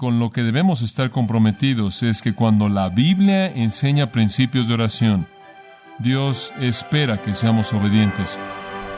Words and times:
con 0.00 0.18
lo 0.18 0.30
que 0.30 0.42
debemos 0.42 0.80
estar 0.80 1.10
comprometidos 1.10 2.02
es 2.02 2.22
que 2.22 2.34
cuando 2.34 2.70
la 2.70 2.88
Biblia 2.88 3.48
enseña 3.48 4.10
principios 4.12 4.66
de 4.66 4.72
oración, 4.72 5.26
Dios 5.98 6.54
espera 6.58 7.20
que 7.20 7.34
seamos 7.34 7.74
obedientes. 7.74 8.38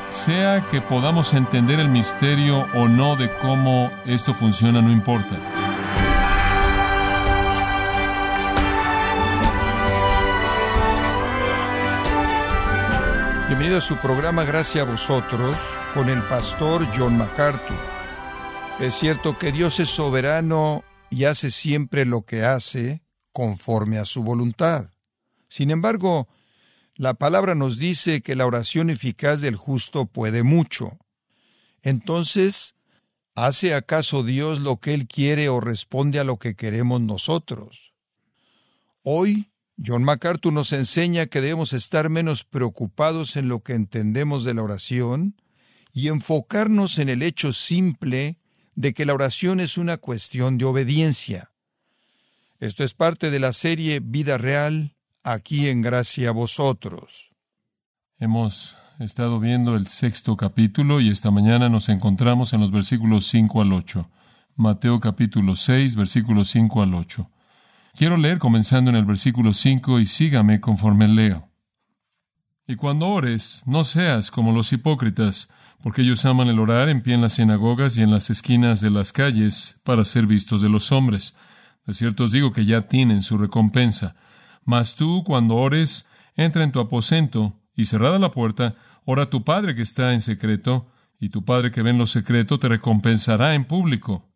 Sea 0.06 0.64
que 0.70 0.80
podamos 0.80 1.34
entender 1.34 1.80
el 1.80 1.88
misterio 1.88 2.68
o 2.76 2.86
no 2.86 3.16
de 3.16 3.28
cómo 3.40 3.90
esto 4.06 4.32
funciona, 4.32 4.80
no 4.80 4.92
importa. 4.92 5.34
Bienvenido 13.48 13.78
a 13.78 13.80
su 13.80 13.96
programa 13.96 14.44
Gracias 14.44 14.86
a 14.86 14.88
vosotros 14.88 15.56
con 15.94 16.08
el 16.08 16.22
pastor 16.22 16.86
John 16.96 17.18
MacArthur. 17.18 17.76
Es 18.78 18.94
cierto 18.94 19.36
que 19.36 19.50
Dios 19.50 19.80
es 19.80 19.90
soberano 19.90 20.84
y 21.12 21.26
hace 21.26 21.50
siempre 21.50 22.06
lo 22.06 22.22
que 22.22 22.42
hace 22.42 23.02
conforme 23.32 23.98
a 23.98 24.06
su 24.06 24.22
voluntad. 24.22 24.90
Sin 25.48 25.70
embargo, 25.70 26.26
la 26.94 27.14
palabra 27.14 27.54
nos 27.54 27.78
dice 27.78 28.22
que 28.22 28.34
la 28.34 28.46
oración 28.46 28.88
eficaz 28.88 29.42
del 29.42 29.56
justo 29.56 30.06
puede 30.06 30.42
mucho. 30.42 30.98
Entonces, 31.82 32.74
¿hace 33.34 33.74
acaso 33.74 34.22
Dios 34.22 34.60
lo 34.60 34.78
que 34.78 34.94
Él 34.94 35.06
quiere 35.06 35.50
o 35.50 35.60
responde 35.60 36.18
a 36.18 36.24
lo 36.24 36.38
que 36.38 36.56
queremos 36.56 37.02
nosotros? 37.02 37.90
Hoy 39.02 39.50
John 39.84 40.04
MacArthur 40.04 40.52
nos 40.52 40.72
enseña 40.72 41.26
que 41.26 41.40
debemos 41.40 41.74
estar 41.74 42.08
menos 42.08 42.44
preocupados 42.44 43.36
en 43.36 43.48
lo 43.48 43.60
que 43.60 43.74
entendemos 43.74 44.44
de 44.44 44.54
la 44.54 44.62
oración 44.62 45.36
y 45.92 46.08
enfocarnos 46.08 46.98
en 46.98 47.10
el 47.10 47.22
hecho 47.22 47.52
simple 47.52 48.38
de 48.74 48.94
que 48.94 49.04
la 49.04 49.14
oración 49.14 49.60
es 49.60 49.78
una 49.78 49.96
cuestión 49.96 50.58
de 50.58 50.64
obediencia. 50.64 51.50
Esto 52.60 52.84
es 52.84 52.94
parte 52.94 53.30
de 53.30 53.40
la 53.40 53.52
serie 53.52 54.00
Vida 54.00 54.38
Real, 54.38 54.94
aquí 55.24 55.68
en 55.68 55.82
Gracia 55.82 56.30
a 56.30 56.32
vosotros. 56.32 57.28
Hemos 58.18 58.76
estado 58.98 59.40
viendo 59.40 59.74
el 59.74 59.86
sexto 59.86 60.36
capítulo 60.36 61.00
y 61.00 61.10
esta 61.10 61.30
mañana 61.30 61.68
nos 61.68 61.88
encontramos 61.88 62.52
en 62.52 62.60
los 62.60 62.70
versículos 62.70 63.26
5 63.26 63.62
al 63.62 63.72
8. 63.72 64.08
Mateo 64.54 65.00
capítulo 65.00 65.56
6, 65.56 65.96
versículos 65.96 66.50
5 66.50 66.82
al 66.82 66.94
8. 66.94 67.28
Quiero 67.94 68.16
leer 68.16 68.38
comenzando 68.38 68.90
en 68.90 68.96
el 68.96 69.04
versículo 69.04 69.52
5 69.52 69.98
y 69.98 70.06
sígame 70.06 70.60
conforme 70.60 71.08
leo. 71.08 71.48
Y 72.66 72.76
cuando 72.76 73.08
ores, 73.08 73.62
no 73.66 73.84
seas 73.84 74.30
como 74.30 74.52
los 74.52 74.72
hipócritas, 74.72 75.48
porque 75.82 76.02
ellos 76.02 76.24
aman 76.24 76.48
el 76.48 76.60
orar 76.60 76.88
en 76.88 77.02
pie 77.02 77.14
en 77.14 77.22
las 77.22 77.34
sinagogas 77.34 77.98
y 77.98 78.02
en 78.02 78.10
las 78.10 78.30
esquinas 78.30 78.80
de 78.80 78.90
las 78.90 79.12
calles 79.12 79.76
para 79.82 80.04
ser 80.04 80.26
vistos 80.26 80.62
de 80.62 80.68
los 80.68 80.92
hombres. 80.92 81.34
De 81.84 81.92
cierto 81.92 82.24
os 82.24 82.32
digo 82.32 82.52
que 82.52 82.64
ya 82.64 82.82
tienen 82.82 83.20
su 83.20 83.36
recompensa. 83.36 84.14
Mas 84.64 84.94
tú, 84.94 85.24
cuando 85.24 85.56
ores, 85.56 86.06
entra 86.36 86.62
en 86.62 86.70
tu 86.70 86.78
aposento 86.78 87.60
y 87.74 87.86
cerrada 87.86 88.20
la 88.20 88.30
puerta, 88.30 88.76
ora 89.04 89.24
a 89.24 89.30
tu 89.30 89.42
Padre 89.42 89.74
que 89.74 89.82
está 89.82 90.12
en 90.12 90.20
secreto, 90.20 90.86
y 91.18 91.30
tu 91.30 91.44
Padre 91.44 91.72
que 91.72 91.82
ve 91.82 91.90
en 91.90 91.98
lo 91.98 92.06
secreto 92.06 92.60
te 92.60 92.68
recompensará 92.68 93.54
en 93.54 93.64
público. 93.64 94.30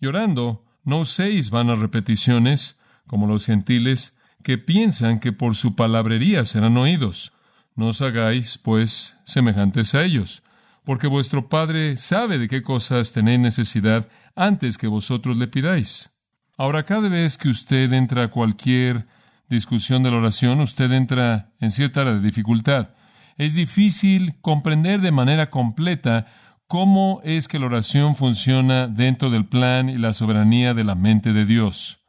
Y 0.00 0.06
orando, 0.06 0.64
no 0.84 1.00
uséis 1.00 1.50
vanas 1.50 1.80
repeticiones, 1.80 2.78
como 3.08 3.26
los 3.26 3.46
gentiles, 3.46 4.16
que 4.44 4.58
piensan 4.58 5.18
que 5.18 5.32
por 5.32 5.56
su 5.56 5.74
palabrería 5.74 6.44
serán 6.44 6.76
oídos. 6.76 7.32
No 7.74 7.88
os 7.88 8.00
hagáis, 8.00 8.58
pues, 8.58 9.16
semejantes 9.24 9.94
a 9.96 10.04
ellos, 10.04 10.43
porque 10.84 11.06
vuestro 11.06 11.48
Padre 11.48 11.96
sabe 11.96 12.38
de 12.38 12.48
qué 12.48 12.62
cosas 12.62 13.12
tenéis 13.12 13.40
necesidad 13.40 14.08
antes 14.36 14.78
que 14.78 14.86
vosotros 14.86 15.36
le 15.36 15.48
pidáis. 15.48 16.10
Ahora, 16.56 16.84
cada 16.84 17.08
vez 17.08 17.36
que 17.36 17.48
usted 17.48 17.92
entra 17.92 18.24
a 18.24 18.28
cualquier 18.28 19.06
discusión 19.48 20.02
de 20.02 20.10
la 20.10 20.18
oración, 20.18 20.60
usted 20.60 20.92
entra 20.92 21.52
en 21.58 21.70
cierta 21.70 22.02
área 22.02 22.14
de 22.14 22.20
dificultad. 22.20 22.90
Es 23.36 23.54
difícil 23.54 24.34
comprender 24.40 25.00
de 25.00 25.10
manera 25.10 25.50
completa 25.50 26.26
cómo 26.66 27.20
es 27.24 27.48
que 27.48 27.58
la 27.58 27.66
oración 27.66 28.14
funciona 28.14 28.86
dentro 28.86 29.30
del 29.30 29.46
plan 29.46 29.88
y 29.88 29.98
la 29.98 30.12
soberanía 30.12 30.74
de 30.74 30.84
la 30.84 30.94
mente 30.94 31.32
de 31.32 31.44
Dios. 31.44 32.00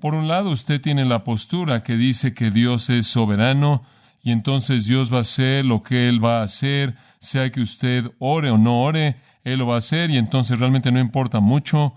Por 0.00 0.14
un 0.14 0.28
lado, 0.28 0.50
usted 0.50 0.80
tiene 0.80 1.04
la 1.04 1.24
postura 1.24 1.82
que 1.82 1.96
dice 1.96 2.34
que 2.34 2.50
Dios 2.50 2.90
es 2.90 3.06
soberano 3.06 3.84
y 4.22 4.30
entonces 4.30 4.86
Dios 4.86 5.12
va 5.12 5.18
a 5.18 5.22
hacer 5.22 5.64
lo 5.64 5.82
que 5.82 6.08
Él 6.08 6.24
va 6.24 6.40
a 6.40 6.44
hacer, 6.44 6.96
sea 7.18 7.50
que 7.50 7.60
usted 7.60 8.10
ore 8.18 8.50
o 8.50 8.58
no 8.58 8.82
ore, 8.82 9.16
Él 9.44 9.58
lo 9.58 9.66
va 9.66 9.76
a 9.76 9.78
hacer 9.78 10.10
y 10.10 10.16
entonces 10.16 10.58
realmente 10.58 10.92
no 10.92 11.00
importa 11.00 11.40
mucho. 11.40 11.94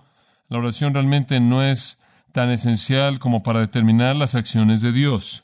La 0.47 0.59
oración 0.59 0.93
realmente 0.93 1.39
no 1.39 1.63
es 1.63 1.99
tan 2.31 2.51
esencial 2.51 3.19
como 3.19 3.43
para 3.43 3.59
determinar 3.59 4.15
las 4.15 4.35
acciones 4.35 4.81
de 4.81 4.91
Dios. 4.91 5.43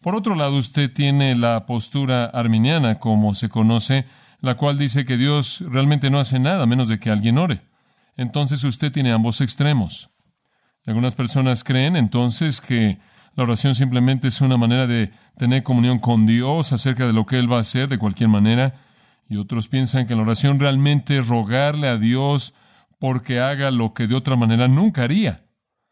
Por 0.00 0.14
otro 0.14 0.34
lado, 0.34 0.56
usted 0.56 0.92
tiene 0.92 1.34
la 1.34 1.64
postura 1.66 2.26
arminiana, 2.26 2.96
como 2.96 3.34
se 3.34 3.48
conoce, 3.48 4.04
la 4.40 4.56
cual 4.56 4.76
dice 4.76 5.04
que 5.04 5.16
Dios 5.16 5.64
realmente 5.66 6.10
no 6.10 6.18
hace 6.18 6.38
nada 6.38 6.66
menos 6.66 6.88
de 6.88 6.98
que 6.98 7.10
alguien 7.10 7.38
ore. 7.38 7.62
Entonces 8.16 8.62
usted 8.64 8.92
tiene 8.92 9.12
ambos 9.12 9.40
extremos. 9.40 10.10
Algunas 10.86 11.14
personas 11.14 11.64
creen 11.64 11.96
entonces 11.96 12.60
que 12.60 12.98
la 13.36 13.44
oración 13.44 13.74
simplemente 13.74 14.28
es 14.28 14.40
una 14.40 14.56
manera 14.56 14.86
de 14.86 15.10
tener 15.38 15.62
comunión 15.62 15.98
con 15.98 16.26
Dios 16.26 16.72
acerca 16.72 17.06
de 17.06 17.12
lo 17.12 17.26
que 17.26 17.38
Él 17.38 17.50
va 17.50 17.56
a 17.56 17.60
hacer 17.60 17.88
de 17.88 17.98
cualquier 17.98 18.28
manera, 18.28 18.74
y 19.28 19.36
otros 19.36 19.68
piensan 19.68 20.06
que 20.06 20.14
la 20.14 20.22
oración 20.22 20.60
realmente 20.60 21.20
rogarle 21.20 21.88
a 21.88 21.96
Dios 21.96 22.54
porque 22.98 23.40
haga 23.40 23.70
lo 23.70 23.94
que 23.94 24.06
de 24.06 24.14
otra 24.14 24.36
manera 24.36 24.68
nunca 24.68 25.02
haría. 25.02 25.44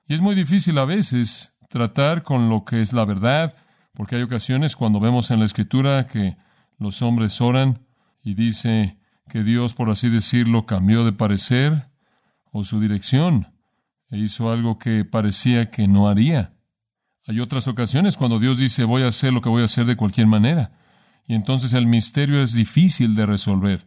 Y 0.07 0.15
es 0.15 0.21
muy 0.21 0.35
difícil 0.35 0.79
a 0.79 0.85
veces 0.85 1.53
tratar 1.69 2.23
con 2.23 2.49
lo 2.49 2.65
que 2.65 2.83
es 2.83 2.93
la 2.93 3.05
verdad, 3.05 3.57
porque 3.95 4.17
hay 4.17 4.23
ocasiones 4.23 4.77
cuando 4.77 5.01
vemos 5.01 5.31
en 5.31 5.41
la 5.41 5.47
Escritura 5.47 6.07
que 6.07 6.37
los 6.79 7.03
hombres 7.03 7.41
oran 7.41 7.87
y 8.23 8.35
dice 8.35 8.99
que 9.29 9.43
Dios, 9.43 9.75
por 9.75 9.91
así 9.91 10.09
decirlo, 10.09 10.67
cambió 10.67 11.05
de 11.05 11.13
parecer 11.13 11.89
o 12.51 12.65
su 12.65 12.81
dirección 12.81 13.49
e 14.11 14.19
hizo 14.19 14.51
algo 14.51 14.79
que 14.79 15.05
parecía 15.05 15.71
que 15.71 15.89
no 15.89 16.09
haría. 16.09 16.53
Hay 17.27 17.41
otras 17.41 17.69
ocasiones 17.69 18.17
cuando 18.17 18.39
Dios 18.39 18.59
dice 18.59 18.85
voy 18.85 19.03
a 19.03 19.09
hacer 19.09 19.33
lo 19.33 19.41
que 19.41 19.49
voy 19.49 19.63
a 19.63 19.67
hacer 19.67 19.87
de 19.87 19.97
cualquier 19.97 20.27
manera, 20.27 20.73
y 21.27 21.35
entonces 21.35 21.73
el 21.73 21.87
misterio 21.87 22.43
es 22.43 22.53
difícil 22.53 23.15
de 23.15 23.27
resolver. 23.27 23.87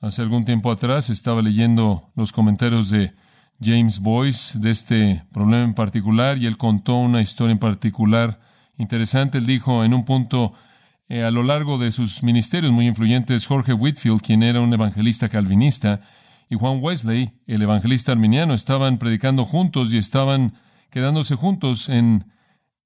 Hace 0.00 0.22
algún 0.22 0.44
tiempo 0.44 0.70
atrás 0.70 1.10
estaba 1.10 1.42
leyendo 1.42 2.10
los 2.16 2.32
comentarios 2.32 2.90
de 2.90 3.12
James 3.60 4.00
Boyce 4.00 4.58
de 4.58 4.70
este 4.70 5.24
problema 5.32 5.62
en 5.62 5.74
particular 5.74 6.38
y 6.38 6.46
él 6.46 6.56
contó 6.56 6.96
una 6.96 7.20
historia 7.20 7.52
en 7.52 7.58
particular 7.58 8.40
interesante. 8.76 9.38
Él 9.38 9.46
dijo 9.46 9.84
en 9.84 9.94
un 9.94 10.04
punto 10.04 10.54
eh, 11.08 11.22
a 11.22 11.30
lo 11.30 11.42
largo 11.42 11.78
de 11.78 11.90
sus 11.90 12.22
ministerios 12.22 12.72
muy 12.72 12.86
influyentes, 12.86 13.46
Jorge 13.46 13.74
Whitfield, 13.74 14.22
quien 14.22 14.42
era 14.42 14.60
un 14.60 14.72
evangelista 14.72 15.28
calvinista, 15.28 16.00
y 16.48 16.56
Juan 16.56 16.80
Wesley, 16.82 17.32
el 17.46 17.62
evangelista 17.62 18.12
arminiano, 18.12 18.54
estaban 18.54 18.98
predicando 18.98 19.44
juntos 19.44 19.92
y 19.92 19.98
estaban 19.98 20.54
quedándose 20.90 21.34
juntos 21.34 21.88
en 21.88 22.26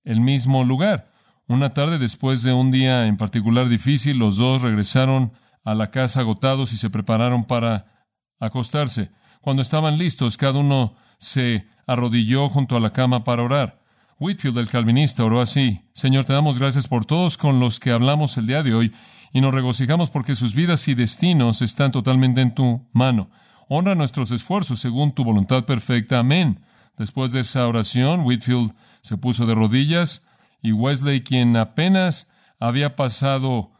el 0.04 0.20
mismo 0.20 0.64
lugar. 0.64 1.12
Una 1.48 1.74
tarde 1.74 1.98
después 1.98 2.42
de 2.42 2.52
un 2.52 2.72
día 2.72 3.06
en 3.06 3.16
particular 3.16 3.68
difícil, 3.68 4.18
los 4.18 4.36
dos 4.36 4.62
regresaron 4.62 5.32
a 5.64 5.74
la 5.74 5.92
casa 5.92 6.20
agotados 6.20 6.72
y 6.72 6.76
se 6.76 6.90
prepararon 6.90 7.44
para 7.44 8.06
acostarse. 8.40 9.10
Cuando 9.40 9.62
estaban 9.62 9.96
listos, 9.96 10.36
cada 10.36 10.58
uno 10.58 10.96
se 11.18 11.66
arrodilló 11.86 12.48
junto 12.48 12.76
a 12.76 12.80
la 12.80 12.92
cama 12.92 13.22
para 13.22 13.44
orar. 13.44 13.80
Whitfield, 14.18 14.58
el 14.58 14.68
calvinista, 14.68 15.24
oró 15.24 15.40
así, 15.40 15.82
Señor, 15.92 16.24
te 16.24 16.32
damos 16.32 16.58
gracias 16.58 16.88
por 16.88 17.04
todos 17.04 17.36
con 17.36 17.60
los 17.60 17.78
que 17.78 17.92
hablamos 17.92 18.36
el 18.38 18.46
día 18.46 18.62
de 18.64 18.74
hoy 18.74 18.92
y 19.32 19.40
nos 19.40 19.54
regocijamos 19.54 20.10
porque 20.10 20.34
sus 20.34 20.54
vidas 20.54 20.88
y 20.88 20.94
destinos 20.94 21.62
están 21.62 21.92
totalmente 21.92 22.40
en 22.40 22.54
tu 22.54 22.88
mano. 22.92 23.30
Honra 23.68 23.94
nuestros 23.94 24.32
esfuerzos 24.32 24.80
según 24.80 25.12
tu 25.12 25.22
voluntad 25.22 25.64
perfecta. 25.64 26.18
Amén. 26.18 26.64
Después 26.96 27.30
de 27.30 27.40
esa 27.40 27.68
oración, 27.68 28.22
Whitfield 28.22 28.74
se 29.00 29.16
puso 29.16 29.46
de 29.46 29.54
rodillas 29.54 30.22
y 30.66 30.72
Wesley, 30.72 31.20
quien 31.20 31.56
apenas 31.56 32.26
había 32.58 32.96
pasado 32.96 33.70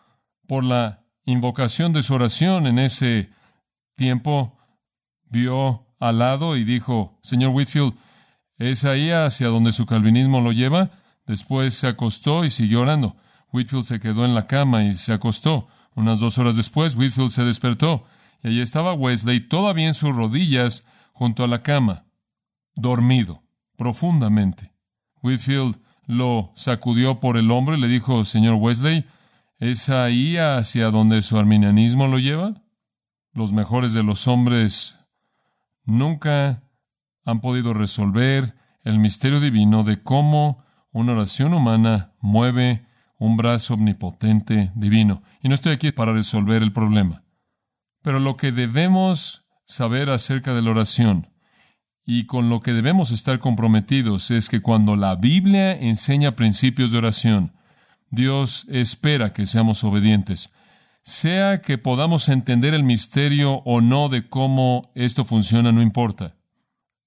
por 0.47 0.63
la 0.63 1.03
invocación 1.25 1.93
de 1.93 2.05
su 2.05 2.15
oración 2.15 2.69
en 2.69 2.79
ese 2.79 3.29
tiempo, 3.97 4.57
vio 5.25 5.85
al 5.99 6.21
lado 6.21 6.57
y 6.57 6.63
dijo, 6.63 7.19
Señor 7.25 7.51
Whitfield, 7.51 7.95
¿es 8.59 8.85
ahí 8.85 9.11
hacia 9.11 9.49
donde 9.49 9.73
su 9.73 9.85
calvinismo 9.85 10.41
lo 10.41 10.53
lleva? 10.53 10.93
Después 11.27 11.75
se 11.75 11.89
acostó 11.89 12.45
y 12.45 12.51
siguió 12.51 12.83
orando. 12.83 13.17
Whitfield 13.53 13.83
se 13.85 13.99
quedó 13.99 14.25
en 14.25 14.37
la 14.37 14.47
cama 14.47 14.85
y 14.85 14.93
se 14.93 15.13
acostó. 15.13 15.67
Unas 15.97 16.21
dos 16.21 16.39
horas 16.39 16.55
después, 16.55 16.95
Whitfield 16.95 17.31
se 17.31 17.43
despertó 17.43 18.05
y 18.45 18.49
allí 18.49 18.61
estaba 18.61 18.95
Wesley 18.95 19.41
todavía 19.41 19.89
en 19.89 19.95
sus 19.95 20.15
rodillas 20.15 20.85
junto 21.13 21.43
a 21.43 21.49
la 21.49 21.65
cama, 21.65 22.05
dormido 22.77 23.43
profundamente. 23.77 24.73
Whitfield 25.21 25.81
lo 26.07 26.53
sacudió 26.55 27.21
por 27.21 27.37
el 27.37 27.51
hombro 27.51 27.77
y 27.77 27.81
le 27.81 27.89
dijo, 27.89 28.25
Señor 28.25 28.55
Wesley, 28.55 29.05
¿es 29.59 29.89
ahí 29.89 30.37
hacia 30.37 30.91
donde 30.91 31.23
su 31.23 31.39
arminianismo 31.39 32.07
lo 32.07 32.19
lleva? 32.19 32.63
Los 33.33 33.53
mejores 33.53 33.93
de 33.93 34.03
los 34.03 34.29
hombres 34.29 34.97
nunca 35.85 36.63
han 37.25 37.41
podido 37.41 37.75
resolver 37.75 38.55
el 38.83 38.99
misterio 38.99 39.41
divino 39.41 39.83
de 39.83 40.03
cómo 40.03 40.65
una 40.93 41.13
oración 41.13 41.53
humana 41.53 42.13
mueve 42.21 42.87
un 43.19 43.37
brazo 43.37 43.75
omnipotente 43.75 44.71
divino. 44.75 45.23
Y 45.43 45.49
no 45.49 45.55
estoy 45.55 45.73
aquí 45.73 45.91
para 45.91 46.13
resolver 46.13 46.63
el 46.63 46.73
problema. 46.73 47.25
Pero 48.03 48.21
lo 48.21 48.37
que 48.37 48.53
debemos 48.53 49.45
saber 49.67 50.11
acerca 50.11 50.55
de 50.55 50.63
la 50.63 50.71
oración 50.71 51.29
y 52.07 52.27
con 52.27 52.49
lo 52.49 52.61
que 52.61 52.73
debemos 52.73 53.11
estar 53.11 53.41
comprometidos 53.41 54.31
es 54.31 54.49
que 54.49 54.63
cuando 54.63 54.95
la 54.95 55.17
Biblia 55.17 55.73
enseña 55.73 56.37
principios 56.37 56.93
de 56.93 56.99
oración, 56.99 57.53
Dios 58.11 58.65
espera 58.71 59.31
que 59.31 59.45
seamos 59.45 59.83
obedientes. 59.83 60.53
Sea 61.03 61.61
que 61.61 61.79
podamos 61.79 62.29
entender 62.29 62.75
el 62.75 62.85
misterio 62.85 63.55
o 63.65 63.81
no 63.81 64.09
de 64.09 64.29
cómo 64.29 64.93
esto 64.95 65.25
funciona, 65.25 65.73
no 65.73 65.83
importa. 65.83 66.37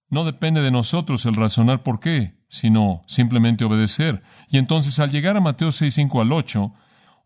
No 0.10 0.25
depende 0.25 0.62
de 0.62 0.72
nosotros 0.72 1.25
el 1.25 1.36
razonar 1.36 1.81
por 1.81 2.02
qué, 2.02 2.34
sino 2.50 3.04
simplemente 3.07 3.63
obedecer. 3.63 4.22
Y 4.50 4.57
entonces 4.57 5.00
al 5.00 5.12
llegar 5.12 5.38
a 5.38 5.42
Mateo 5.42 5.72
6, 5.72 5.94
5 5.94 6.22
al 6.22 6.34
8, 6.34 6.74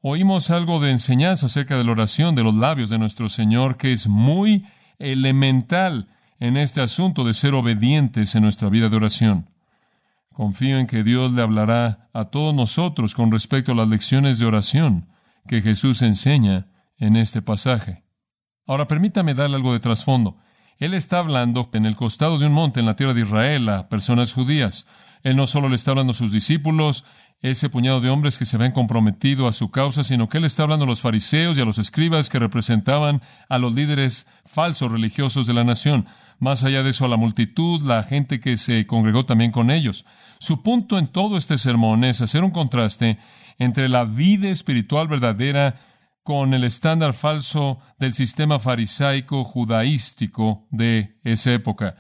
oímos 0.02 0.52
algo 0.52 0.80
de 0.80 0.92
enseñanza 0.92 1.48
acerca 1.48 1.76
de 1.76 1.86
la 1.86 1.92
oración 1.92 2.36
de 2.36 2.44
los 2.44 2.54
labios 2.54 2.90
de 2.92 3.00
nuestro 3.00 3.30
Señor 3.30 3.78
que 3.78 3.94
es 3.94 4.08
muy 4.08 4.66
elemental 5.00 6.10
en 6.44 6.58
este 6.58 6.82
asunto 6.82 7.24
de 7.24 7.34
ser 7.34 7.54
obedientes 7.54 8.36
en 8.36 8.44
nuestra 8.44 8.68
vida 8.68 8.90
de 8.90 8.98
oración. 8.98 9.50
Confío 10.34 10.78
en 10.78 10.88
que 10.88 11.02
Dios 11.02 11.32
le 11.32 11.42
hablará 11.42 12.10
a 12.12 12.26
todos 12.26 12.54
nosotros 12.54 13.16
con 13.16 13.32
respecto 13.32 13.72
a 13.72 13.76
las 13.76 13.88
lecciones 13.88 14.40
de 14.40 14.46
oración 14.46 15.08
que 15.48 15.62
Jesús 15.62 16.02
enseña 16.02 16.68
en 16.98 17.16
este 17.16 17.42
pasaje. 17.42 18.04
Ahora 18.68 18.90
permítame 18.90 19.34
darle 19.34 19.56
algo 19.56 19.72
de 19.72 19.80
trasfondo. 19.80 20.38
Él 20.80 20.94
está 20.94 21.20
hablando 21.20 21.70
en 21.72 21.86
el 21.86 21.96
costado 21.96 22.38
de 22.38 22.48
un 22.48 22.52
monte 22.52 22.82
en 22.82 22.88
la 22.88 22.98
tierra 22.98 23.14
de 23.14 23.22
Israel 23.22 23.70
a 23.70 23.88
personas 23.88 24.34
judías. 24.34 24.86
Él 25.22 25.38
no 25.38 25.48
solo 25.48 25.70
le 25.70 25.76
está 25.76 25.92
hablando 25.92 26.12
a 26.12 26.16
sus 26.16 26.34
discípulos, 26.34 27.06
ese 27.40 27.70
puñado 27.70 28.02
de 28.02 28.10
hombres 28.10 28.38
que 28.38 28.46
se 28.46 28.58
ven 28.58 28.74
comprometido 28.74 29.48
a 29.48 29.54
su 29.54 29.72
causa, 29.72 30.04
sino 30.04 30.28
que 30.28 30.40
él 30.40 30.46
está 30.46 30.64
hablando 30.64 30.84
a 30.84 30.90
los 30.90 31.00
fariseos 31.00 31.58
y 31.58 31.62
a 31.62 31.66
los 31.66 31.78
escribas 31.78 32.30
que 32.30 32.40
representaban 32.40 33.22
a 33.48 33.58
los 33.60 33.74
líderes 33.74 34.28
falsos 34.46 34.92
religiosos 34.92 35.48
de 35.48 35.54
la 35.54 35.64
nación. 35.64 36.06
Más 36.40 36.64
allá 36.64 36.84
de 36.84 36.92
eso, 36.92 37.06
a 37.06 37.10
la 37.10 37.18
multitud, 37.18 37.82
la 37.82 38.04
gente 38.04 38.40
que 38.40 38.58
se 38.58 38.86
congregó 38.86 39.26
también 39.26 39.52
con 39.52 39.72
ellos. 39.72 40.06
Su 40.40 40.62
punto 40.62 40.98
en 40.98 41.08
todo 41.08 41.38
este 41.38 41.58
sermón 41.58 42.04
es 42.04 42.22
hacer 42.22 42.44
un 42.44 42.52
contraste 42.52 43.18
entre 43.60 43.90
la 43.90 44.06
vida 44.06 44.50
espiritual 44.50 45.08
verdadera 45.08 45.80
con 46.24 46.54
el 46.54 46.64
estándar 46.64 47.14
falso 47.14 47.80
del 48.00 48.14
sistema 48.14 48.60
farisaico 48.60 49.44
judaístico 49.44 50.68
de 50.72 51.20
esa 51.24 51.54
época. 51.54 51.96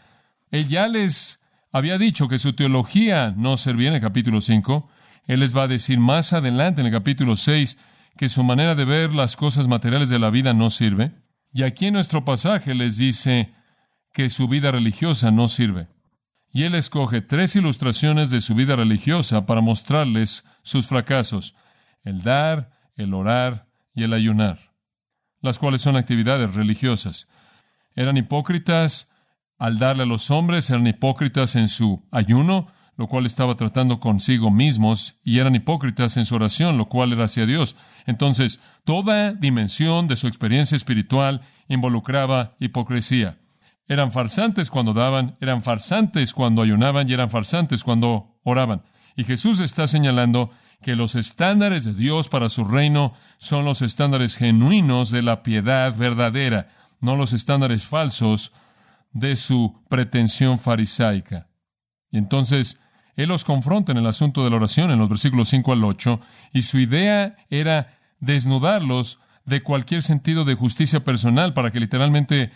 Él 0.50 0.68
ya 0.68 0.88
les 0.88 1.40
había 1.72 1.98
dicho 1.98 2.28
que 2.28 2.38
su 2.38 2.54
teología 2.54 3.34
no 3.36 3.58
servía 3.58 3.90
en 3.90 3.96
el 3.96 4.02
capítulo 4.02 4.42
5, 4.42 4.88
él 5.26 5.40
les 5.40 5.56
va 5.56 5.64
a 5.64 5.68
decir 5.68 6.00
más 6.00 6.34
adelante 6.34 6.82
en 6.82 6.88
el 6.88 6.94
capítulo 6.94 7.36
6 7.36 7.78
que 8.18 8.30
su 8.30 8.44
manera 8.44 8.76
de 8.76 8.86
ver 8.86 9.16
las 9.16 9.36
cosas 9.36 9.68
materiales 9.68 10.10
de 10.10 10.20
la 10.20 10.30
vida 10.30 10.54
no 10.54 10.70
sirve. 10.70 11.12
Y 11.54 11.64
aquí 11.64 11.88
en 11.88 11.94
nuestro 11.94 12.26
pasaje 12.26 12.76
les 12.76 12.98
dice 12.98 13.54
que 14.14 14.30
su 14.30 14.48
vida 14.48 14.72
religiosa 14.72 15.32
no 15.32 15.48
sirve. 15.48 15.88
Y 16.52 16.64
él 16.64 16.76
escoge 16.76 17.22
tres 17.22 17.56
ilustraciones 17.56 18.30
de 18.30 18.40
su 18.40 18.54
vida 18.54 18.76
religiosa 18.76 19.48
para 19.48 19.60
mostrarles 19.60 20.46
sus 20.62 20.88
fracasos, 20.88 21.56
el 22.04 22.22
dar, 22.22 22.72
el 22.96 23.14
orar 23.16 23.68
y 23.96 24.04
el 24.04 24.14
ayunar, 24.14 24.72
las 25.42 25.58
cuales 25.58 25.82
son 25.82 25.96
actividades 25.96 26.54
religiosas. 26.54 27.28
Eran 27.96 28.18
hipócritas 28.18 29.10
al 29.58 29.80
darle 29.80 30.04
a 30.04 30.06
los 30.06 30.30
hombres, 30.30 30.70
eran 30.70 30.86
hipócritas 30.86 31.56
en 31.56 31.68
su 31.68 32.06
ayuno, 32.12 32.68
lo 32.98 33.08
cual 33.08 33.26
estaba 33.26 33.56
tratando 33.56 34.00
consigo 34.00 34.52
mismos, 34.52 35.20
y 35.24 35.40
eran 35.40 35.56
hipócritas 35.56 36.18
en 36.18 36.26
su 36.26 36.36
oración, 36.36 36.78
lo 36.78 36.88
cual 36.88 37.14
era 37.14 37.24
hacia 37.24 37.48
Dios. 37.48 37.76
Entonces, 38.06 38.60
toda 38.84 39.34
dimensión 39.34 40.08
de 40.08 40.16
su 40.16 40.28
experiencia 40.28 40.76
espiritual 40.76 41.42
involucraba 41.68 42.56
hipocresía. 42.60 43.40
Eran 43.88 44.12
farsantes 44.12 44.70
cuando 44.70 44.94
daban, 44.94 45.36
eran 45.42 45.62
farsantes 45.62 46.34
cuando 46.34 46.62
ayunaban 46.62 47.10
y 47.10 47.14
eran 47.14 47.30
farsantes 47.30 47.84
cuando 47.84 48.40
oraban. 48.44 48.84
Y 49.16 49.26
Jesús 49.26 49.60
está 49.60 49.88
señalando 49.88 50.52
que 50.82 50.96
los 50.96 51.16
estándares 51.16 51.84
de 51.84 51.94
Dios 51.94 52.30
para 52.30 52.50
su 52.50 52.64
reino 52.64 53.14
son 53.38 53.66
los 53.66 53.82
estándares 53.82 54.38
genuinos 54.38 55.12
de 55.12 55.22
la 55.22 55.44
piedad 55.44 55.96
verdadera, 55.96 56.70
no 57.00 57.16
los 57.16 57.34
estándares 57.34 57.86
falsos 57.86 58.54
de 59.12 59.36
su 59.36 59.82
pretensión 59.90 60.60
farisaica. 60.60 61.48
Y 62.12 62.18
entonces 62.18 62.80
él 63.16 63.30
los 63.30 63.44
confronta 63.44 63.92
en 63.92 64.00
el 64.00 64.08
asunto 64.08 64.44
de 64.44 64.50
la 64.50 64.56
oración 64.58 64.92
en 64.92 65.00
los 65.00 65.10
versículos 65.10 65.50
5 65.50 65.74
al 65.74 65.84
8, 65.84 66.20
y 66.52 66.64
su 66.64 66.80
idea 66.80 67.36
era 67.50 68.00
desnudarlos 68.20 69.20
de 69.46 69.62
cualquier 69.62 70.02
sentido 70.02 70.46
de 70.46 70.56
justicia 70.56 71.04
personal 71.04 71.54
para 71.54 71.72
que 71.72 71.80
literalmente 71.80 72.52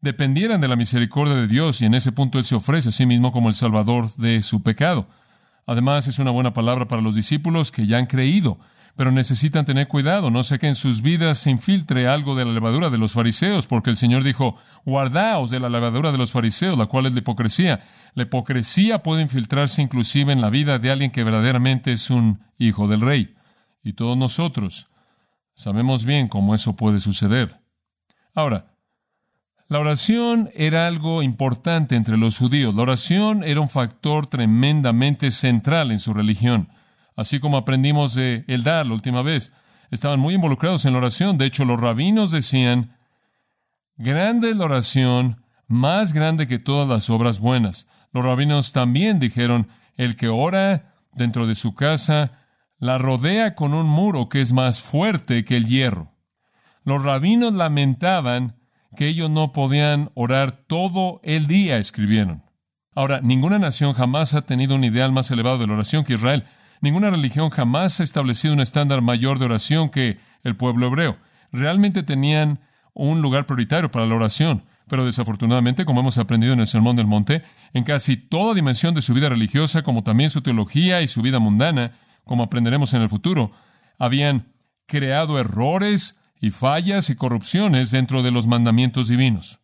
dependieran 0.00 0.60
de 0.60 0.68
la 0.68 0.76
misericordia 0.76 1.34
de 1.34 1.46
Dios 1.46 1.80
y 1.80 1.86
en 1.86 1.94
ese 1.94 2.12
punto 2.12 2.38
Él 2.38 2.44
se 2.44 2.54
ofrece 2.54 2.88
a 2.88 2.92
sí 2.92 3.06
mismo 3.06 3.32
como 3.32 3.48
el 3.48 3.54
Salvador 3.54 4.14
de 4.16 4.42
su 4.42 4.62
pecado. 4.62 5.08
Además, 5.66 6.06
es 6.08 6.18
una 6.18 6.30
buena 6.30 6.52
palabra 6.52 6.88
para 6.88 7.02
los 7.02 7.14
discípulos 7.14 7.70
que 7.70 7.86
ya 7.86 7.98
han 7.98 8.06
creído, 8.06 8.58
pero 8.96 9.12
necesitan 9.12 9.64
tener 9.64 9.88
cuidado, 9.88 10.30
no 10.30 10.42
sé 10.42 10.58
que 10.58 10.66
en 10.66 10.74
sus 10.74 11.00
vidas 11.00 11.38
se 11.38 11.50
infiltre 11.50 12.08
algo 12.08 12.34
de 12.34 12.44
la 12.44 12.52
levadura 12.52 12.90
de 12.90 12.98
los 12.98 13.12
fariseos, 13.12 13.66
porque 13.66 13.90
el 13.90 13.96
Señor 13.96 14.24
dijo, 14.24 14.56
guardaos 14.84 15.50
de 15.50 15.60
la 15.60 15.68
levadura 15.68 16.12
de 16.12 16.18
los 16.18 16.32
fariseos, 16.32 16.76
la 16.76 16.86
cual 16.86 17.06
es 17.06 17.12
la 17.12 17.20
hipocresía. 17.20 17.84
La 18.14 18.24
hipocresía 18.24 19.02
puede 19.02 19.22
infiltrarse 19.22 19.80
inclusive 19.80 20.32
en 20.32 20.40
la 20.40 20.50
vida 20.50 20.78
de 20.78 20.90
alguien 20.90 21.12
que 21.12 21.24
verdaderamente 21.24 21.92
es 21.92 22.10
un 22.10 22.40
hijo 22.58 22.88
del 22.88 23.00
rey. 23.00 23.34
Y 23.82 23.92
todos 23.92 24.16
nosotros 24.16 24.88
sabemos 25.54 26.04
bien 26.04 26.28
cómo 26.28 26.54
eso 26.54 26.74
puede 26.74 27.00
suceder. 27.00 27.60
Ahora, 28.34 28.69
la 29.70 29.78
oración 29.78 30.50
era 30.54 30.88
algo 30.88 31.22
importante 31.22 31.94
entre 31.94 32.16
los 32.16 32.36
judíos. 32.38 32.74
La 32.74 32.82
oración 32.82 33.44
era 33.44 33.60
un 33.60 33.68
factor 33.68 34.26
tremendamente 34.26 35.30
central 35.30 35.92
en 35.92 36.00
su 36.00 36.12
religión. 36.12 36.70
Así 37.14 37.38
como 37.38 37.56
aprendimos 37.56 38.16
de 38.16 38.44
Eldar 38.48 38.86
la 38.86 38.94
última 38.94 39.22
vez, 39.22 39.52
estaban 39.92 40.18
muy 40.18 40.34
involucrados 40.34 40.84
en 40.86 40.92
la 40.92 40.98
oración. 40.98 41.38
De 41.38 41.46
hecho, 41.46 41.64
los 41.64 41.78
rabinos 41.78 42.32
decían, 42.32 42.96
grande 43.96 44.56
la 44.56 44.64
oración, 44.64 45.44
más 45.68 46.12
grande 46.12 46.48
que 46.48 46.58
todas 46.58 46.88
las 46.88 47.08
obras 47.08 47.38
buenas. 47.38 47.86
Los 48.12 48.24
rabinos 48.24 48.72
también 48.72 49.20
dijeron, 49.20 49.68
el 49.96 50.16
que 50.16 50.26
ora 50.26 50.96
dentro 51.12 51.46
de 51.46 51.54
su 51.54 51.76
casa, 51.76 52.32
la 52.78 52.98
rodea 52.98 53.54
con 53.54 53.74
un 53.74 53.86
muro 53.86 54.28
que 54.28 54.40
es 54.40 54.52
más 54.52 54.80
fuerte 54.80 55.44
que 55.44 55.56
el 55.56 55.68
hierro. 55.68 56.10
Los 56.82 57.04
rabinos 57.04 57.52
lamentaban 57.52 58.59
que 58.96 59.08
ellos 59.08 59.30
no 59.30 59.52
podían 59.52 60.10
orar 60.14 60.52
todo 60.52 61.20
el 61.22 61.46
día, 61.46 61.78
escribieron. 61.78 62.42
Ahora, 62.94 63.20
ninguna 63.22 63.58
nación 63.58 63.92
jamás 63.92 64.34
ha 64.34 64.42
tenido 64.42 64.74
un 64.74 64.84
ideal 64.84 65.12
más 65.12 65.30
elevado 65.30 65.58
de 65.58 65.66
la 65.66 65.74
oración 65.74 66.04
que 66.04 66.14
Israel. 66.14 66.44
Ninguna 66.80 67.10
religión 67.10 67.50
jamás 67.50 68.00
ha 68.00 68.02
establecido 68.02 68.52
un 68.54 68.60
estándar 68.60 69.00
mayor 69.00 69.38
de 69.38 69.44
oración 69.44 69.90
que 69.90 70.18
el 70.42 70.56
pueblo 70.56 70.88
hebreo. 70.88 71.18
Realmente 71.52 72.02
tenían 72.02 72.60
un 72.92 73.22
lugar 73.22 73.46
prioritario 73.46 73.90
para 73.90 74.06
la 74.06 74.16
oración, 74.16 74.64
pero 74.88 75.04
desafortunadamente, 75.04 75.84
como 75.84 76.00
hemos 76.00 76.18
aprendido 76.18 76.52
en 76.52 76.60
el 76.60 76.66
Sermón 76.66 76.96
del 76.96 77.06
Monte, 77.06 77.42
en 77.72 77.84
casi 77.84 78.16
toda 78.16 78.54
dimensión 78.54 78.94
de 78.94 79.02
su 79.02 79.14
vida 79.14 79.28
religiosa, 79.28 79.82
como 79.82 80.02
también 80.02 80.30
su 80.30 80.42
teología 80.42 81.00
y 81.00 81.06
su 81.06 81.22
vida 81.22 81.38
mundana, 81.38 81.92
como 82.24 82.42
aprenderemos 82.42 82.92
en 82.94 83.02
el 83.02 83.08
futuro, 83.08 83.52
habían 83.98 84.52
creado 84.86 85.38
errores 85.38 86.19
y 86.40 86.50
fallas 86.50 87.10
y 87.10 87.16
corrupciones 87.16 87.90
dentro 87.90 88.22
de 88.22 88.30
los 88.30 88.46
mandamientos 88.46 89.08
divinos. 89.08 89.60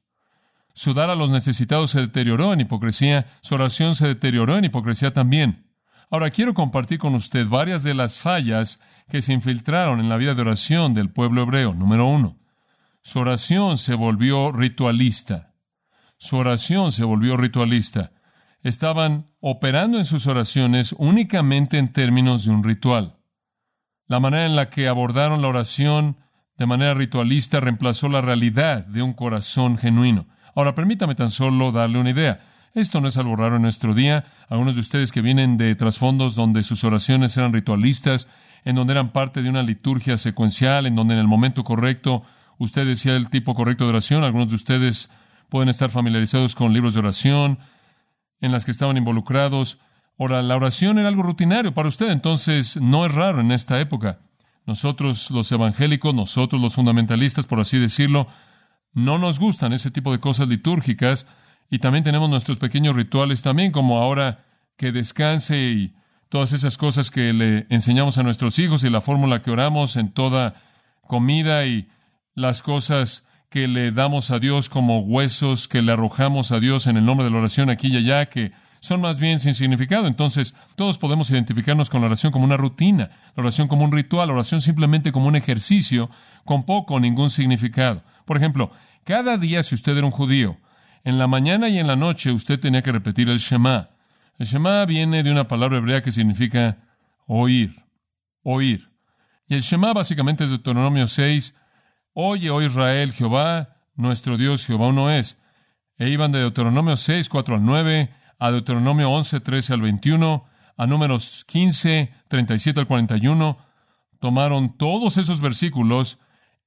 Su 0.75 0.93
dar 0.93 1.09
a 1.09 1.15
los 1.15 1.31
necesitados 1.31 1.93
se 1.93 2.01
deterioró 2.01 2.53
en 2.53 2.61
hipocresía, 2.61 3.27
su 3.41 3.55
oración 3.55 3.95
se 3.95 4.07
deterioró 4.07 4.59
en 4.59 4.67
hipocresía 4.67 5.15
también. 5.15 5.71
Ahora 6.11 6.31
quiero 6.31 6.53
compartir 6.53 6.99
con 6.99 7.15
usted 7.15 7.49
varias 7.49 7.83
de 7.83 7.95
las 7.95 8.19
fallas 8.19 8.79
que 9.09 9.23
se 9.23 9.33
infiltraron 9.33 10.01
en 10.01 10.09
la 10.09 10.19
vida 10.19 10.35
de 10.35 10.43
oración 10.43 10.93
del 10.93 11.11
pueblo 11.11 11.43
hebreo. 11.43 11.73
Número 11.73 12.07
uno, 12.07 12.39
su 13.03 13.21
oración 13.21 13.79
se 13.79 13.95
volvió 13.95 14.53
ritualista. 14.53 15.55
Su 16.19 16.37
oración 16.37 16.93
se 16.93 17.05
volvió 17.05 17.37
ritualista. 17.37 18.13
Estaban 18.63 19.31
operando 19.41 19.99
en 19.99 20.05
sus 20.05 20.27
oraciones 20.27 20.95
únicamente 20.99 21.79
en 21.79 21.93
términos 21.93 22.45
de 22.45 22.51
un 22.51 22.65
ritual. 22.65 23.17
La 24.07 24.21
manera 24.21 24.47
en 24.47 24.57
la 24.57 24.71
que 24.71 24.89
abordaron 24.89 25.41
la 25.41 25.49
oración 25.49 26.19
de 26.59 26.67
manera 26.67 26.95
ritualista 26.95 27.61
reemplazó 27.61 28.09
la 28.09 28.21
realidad 28.21 28.87
de 28.87 29.03
un 29.03 29.13
corazón 29.13 29.77
genuino. 29.79 30.27
Ahora, 30.55 30.75
permítame 30.75 31.15
tan 31.15 31.31
solo 31.31 31.71
darle 31.71 31.99
una 31.99 32.11
idea. 32.11 32.41
Esto 32.73 33.01
no 33.01 33.09
es 33.09 33.17
algo 33.17 33.37
raro 33.37 33.57
en 33.57 33.63
nuestro 33.63 33.95
día. 33.95 34.25
Algunos 34.49 34.75
de 34.75 34.81
ustedes 34.81 35.13
que 35.13 35.23
vienen 35.23 35.57
de 35.57 35.75
trasfondos 35.75 36.35
donde 36.35 36.63
sus 36.63 36.85
oraciones 36.85 37.37
eran 37.37 37.53
ritualistas, 37.53 38.29
en 38.65 38.75
donde 38.75 38.93
eran 38.93 39.13
parte 39.13 39.43
de 39.43 39.51
una 39.51 39.63
liturgia 39.63 40.17
secuencial, 40.17 40.87
en 40.87 40.97
donde 40.97 41.15
en 41.15 41.21
el 41.21 41.29
momento 41.29 41.63
correcto 41.63 42.23
usted 42.59 42.87
decía 42.87 43.17
el 43.17 43.31
tipo 43.31 43.55
correcto 43.55 43.85
de 43.85 43.91
oración. 43.91 44.25
Algunos 44.25 44.49
de 44.49 44.57
ustedes 44.57 45.11
pueden 45.49 45.69
estar 45.69 45.91
familiarizados 45.91 46.55
con 46.55 46.73
libros 46.73 46.95
de 46.95 47.01
oración, 47.01 47.59
en 48.41 48.53
las 48.53 48.65
que 48.65 48.71
estaban 48.71 48.97
involucrados. 48.97 49.79
Ahora, 50.19 50.43
la 50.43 50.57
oración 50.57 50.99
era 50.99 51.09
algo 51.09 51.23
rutinario 51.23 51.75
para 51.75 51.89
usted, 51.89 52.11
entonces 52.11 52.79
no 52.79 53.05
es 53.05 53.15
raro 53.15 53.41
en 53.41 53.53
esta 53.53 53.81
época. 53.81 54.21
Nosotros 54.67 55.31
los 55.31 55.51
evangélicos, 55.53 56.13
nosotros 56.15 56.61
los 56.61 56.75
fundamentalistas, 56.75 57.47
por 57.47 57.61
así 57.61 57.79
decirlo, 57.79 58.27
no 58.93 59.19
nos 59.19 59.39
gustan 59.39 59.73
ese 59.73 59.91
tipo 59.91 60.11
de 60.13 60.19
cosas 60.19 60.49
litúrgicas 60.49 61.27
y 61.71 61.79
también 61.79 62.05
tenemos 62.05 62.29
nuestros 62.29 62.59
pequeños 62.59 62.97
rituales 62.97 63.43
también, 63.43 63.71
como 63.71 63.99
ahora 63.99 64.45
que 64.77 64.93
descanse 64.93 65.57
y 65.71 65.95
todas 66.29 66.53
esas 66.53 66.77
cosas 66.77 67.11
que 67.11 67.33
le 67.33 67.67
enseñamos 67.71 68.19
a 68.19 68.23
nuestros 68.23 68.59
hijos 68.59 68.85
y 68.85 68.91
la 68.91 69.01
fórmula 69.01 69.43
que 69.43 69.51
oramos 69.51 69.97
en 69.97 70.13
toda 70.13 70.55
comida 71.03 71.67
y 71.67 71.89
las 72.35 72.63
cosas 72.63 73.25
que 73.49 73.69
le 73.69 73.93
damos 73.93 74.31
a 74.31 74.39
Dios 74.39 74.69
como 74.69 75.01
huesos 75.01 75.69
que 75.69 75.83
le 75.83 75.93
arrojamos 75.93 76.51
a 76.53 76.61
Dios 76.61 76.87
en 76.89 76.97
el 76.97 77.05
nombre 77.05 77.25
de 77.25 77.31
la 77.31 77.39
oración 77.39 77.71
aquí 77.71 77.89
y 77.89 77.97
allá, 77.97 78.27
que 78.27 78.53
son 78.87 79.01
más 79.01 79.19
bien 79.19 79.39
sin 79.39 79.55
significado. 79.55 80.07
Entonces, 80.07 80.55
todos 80.77 80.99
podemos 80.99 81.31
identificarnos 81.31 81.91
con 81.91 82.01
la 82.01 82.07
oración 82.07 82.33
como 82.33 82.45
una 82.45 82.57
rutina, 82.57 83.11
la 83.35 83.43
oración 83.43 83.69
como 83.69 83.85
un 83.85 83.93
ritual, 83.93 84.29
la 84.29 84.35
oración 84.35 84.61
simplemente 84.61 85.13
como 85.13 85.27
un 85.27 85.37
ejercicio 85.37 86.11
con 86.45 86.65
poco 86.65 86.95
o 86.95 87.01
ningún 87.01 87.31
significado. 87.31 88.03
Por 88.25 88.37
ejemplo, 88.37 88.71
cada 89.05 89.37
día 89.39 89.63
si 89.63 89.75
usted 89.75 89.97
era 89.97 90.07
un 90.07 90.13
judío, 90.13 90.57
en 91.05 91.19
la 91.19 91.27
mañana 91.27 91.69
y 91.69 91.79
en 91.79 91.87
la 91.87 91.97
noche 91.97 92.33
usted 92.33 92.59
tenía 92.59 92.83
que 92.83 92.93
repetir 92.93 93.29
el 93.29 93.39
Shema. 93.39 93.91
El 94.39 94.47
Shema 94.47 94.85
viene 94.85 95.23
de 95.23 95.31
una 95.31 95.47
palabra 95.47 95.79
hebrea 95.79 96.03
que 96.03 96.13
significa 96.13 96.79
oír, 97.27 97.85
oír. 98.43 98.91
Y 99.49 99.55
el 99.55 99.61
Shema 99.63 99.93
básicamente 99.93 100.45
es 100.45 100.51
Deuteronomio 100.51 101.07
6, 101.07 101.55
Oye, 102.19 102.49
oh 102.49 102.63
Israel, 102.63 103.13
Jehová, 103.13 103.77
nuestro 103.95 104.39
Dios, 104.39 104.65
Jehová 104.65 104.87
uno 104.87 105.11
es. 105.11 105.37
E 105.99 106.09
iban 106.09 106.33
de 106.33 106.39
Deuteronomio 106.39 106.97
6, 106.97 107.29
4 107.29 107.57
al 107.57 107.65
9, 107.65 108.09
a 108.39 108.51
Deuteronomio 108.51 109.11
11, 109.11 109.41
13 109.41 109.75
al 109.75 109.81
21, 109.83 110.45
a 110.77 110.87
números 110.87 111.45
15, 111.47 112.13
37 112.29 112.81
al 112.81 112.87
41. 112.87 113.59
Tomaron 114.21 114.77
todos 114.77 115.17
esos 115.17 115.41
versículos 115.41 116.19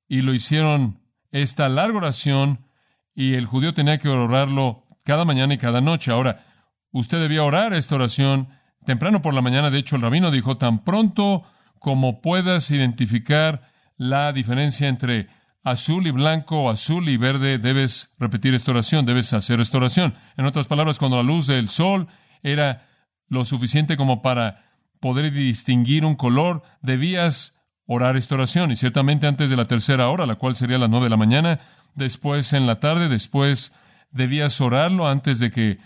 y 0.07 0.21
lo 0.21 0.33
hicieron 0.33 0.99
esta 1.31 1.69
larga 1.69 1.97
oración 1.97 2.65
y 3.13 3.35
el 3.35 3.45
judío 3.45 3.73
tenía 3.73 3.97
que 3.97 4.09
orarlo 4.09 4.85
cada 5.03 5.25
mañana 5.25 5.53
y 5.53 5.57
cada 5.57 5.81
noche. 5.81 6.11
Ahora, 6.11 6.45
usted 6.91 7.19
debía 7.19 7.43
orar 7.43 7.73
esta 7.73 7.95
oración 7.95 8.49
temprano 8.85 9.21
por 9.21 9.33
la 9.33 9.41
mañana. 9.41 9.69
De 9.69 9.79
hecho, 9.79 9.95
el 9.95 10.01
rabino 10.01 10.31
dijo, 10.31 10.57
tan 10.57 10.83
pronto 10.83 11.43
como 11.79 12.21
puedas 12.21 12.71
identificar 12.71 13.69
la 13.97 14.31
diferencia 14.33 14.87
entre 14.87 15.27
azul 15.63 16.07
y 16.07 16.11
blanco, 16.11 16.69
azul 16.69 17.09
y 17.09 17.17
verde, 17.17 17.57
debes 17.57 18.11
repetir 18.17 18.53
esta 18.53 18.71
oración, 18.71 19.05
debes 19.05 19.33
hacer 19.33 19.59
esta 19.59 19.77
oración. 19.77 20.15
En 20.37 20.45
otras 20.45 20.67
palabras, 20.67 20.99
cuando 20.99 21.17
la 21.17 21.23
luz 21.23 21.47
del 21.47 21.69
sol 21.69 22.07
era 22.43 22.87
lo 23.27 23.45
suficiente 23.45 23.97
como 23.97 24.21
para 24.21 24.65
poder 24.99 25.31
distinguir 25.31 26.05
un 26.05 26.15
color, 26.15 26.63
debías 26.81 27.55
orar 27.85 28.17
esta 28.17 28.35
oración. 28.35 28.71
Y 28.71 28.75
ciertamente 28.75 29.27
antes 29.27 29.49
de 29.49 29.57
la 29.57 29.65
tercera 29.65 30.09
hora, 30.09 30.25
la 30.25 30.35
cual 30.35 30.55
sería 30.55 30.77
las 30.77 30.89
nueve 30.89 31.05
de 31.05 31.09
la 31.11 31.17
mañana, 31.17 31.59
después 31.95 32.53
en 32.53 32.67
la 32.67 32.79
tarde, 32.79 33.07
después 33.07 33.73
debías 34.11 34.59
orarlo 34.61 35.07
antes 35.07 35.39
de 35.39 35.51
que 35.51 35.79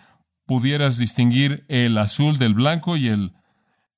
pudieras 0.46 0.98
distinguir 0.98 1.66
el 1.70 1.98
azul 1.98 2.38
del 2.38 2.54
blanco 2.54 2.98
y 2.98 3.08
el 3.08 3.34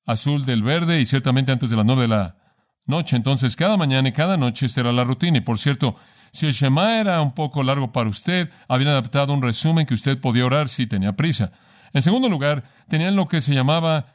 azul 0.05 0.45
del 0.45 0.63
verde, 0.63 1.01
y 1.01 1.05
ciertamente 1.05 1.51
antes 1.51 1.69
de 1.69 1.75
las 1.75 1.85
nueve 1.85 2.03
de 2.03 2.07
la 2.09 2.44
noche. 2.85 3.15
Entonces, 3.15 3.55
cada 3.55 3.77
mañana 3.77 4.09
y 4.09 4.13
cada 4.13 4.37
noche 4.37 4.65
esta 4.65 4.81
era 4.81 4.91
la 4.91 5.03
rutina. 5.03 5.37
Y 5.37 5.41
por 5.41 5.57
cierto, 5.57 5.95
si 6.31 6.45
el 6.45 6.53
Shema 6.53 6.99
era 6.99 7.21
un 7.21 7.33
poco 7.33 7.63
largo 7.63 7.91
para 7.91 8.09
usted, 8.09 8.49
habían 8.67 8.89
adaptado 8.89 9.33
un 9.33 9.41
resumen 9.41 9.85
que 9.85 9.93
usted 9.93 10.19
podía 10.19 10.45
orar 10.45 10.69
si 10.69 10.87
tenía 10.87 11.13
prisa. 11.13 11.51
En 11.93 12.01
segundo 12.01 12.27
lugar, 12.29 12.63
tenían 12.89 13.15
lo 13.15 13.27
que 13.27 13.41
se 13.41 13.53
llamaba 13.53 14.13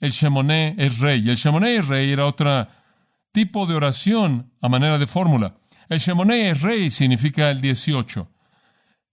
el 0.00 0.10
Shemoné 0.12 0.74
es 0.78 0.98
rey. 0.98 1.28
El 1.28 1.36
Shemoné 1.36 1.76
es 1.76 1.88
rey 1.88 2.10
era 2.10 2.26
otro 2.26 2.66
tipo 3.32 3.66
de 3.66 3.74
oración 3.74 4.52
a 4.60 4.68
manera 4.68 4.98
de 4.98 5.06
fórmula. 5.06 5.56
El 5.88 5.98
Shemoné 5.98 6.50
es 6.50 6.62
rey 6.62 6.90
significa 6.90 7.50
el 7.50 7.60
18. 7.60 8.28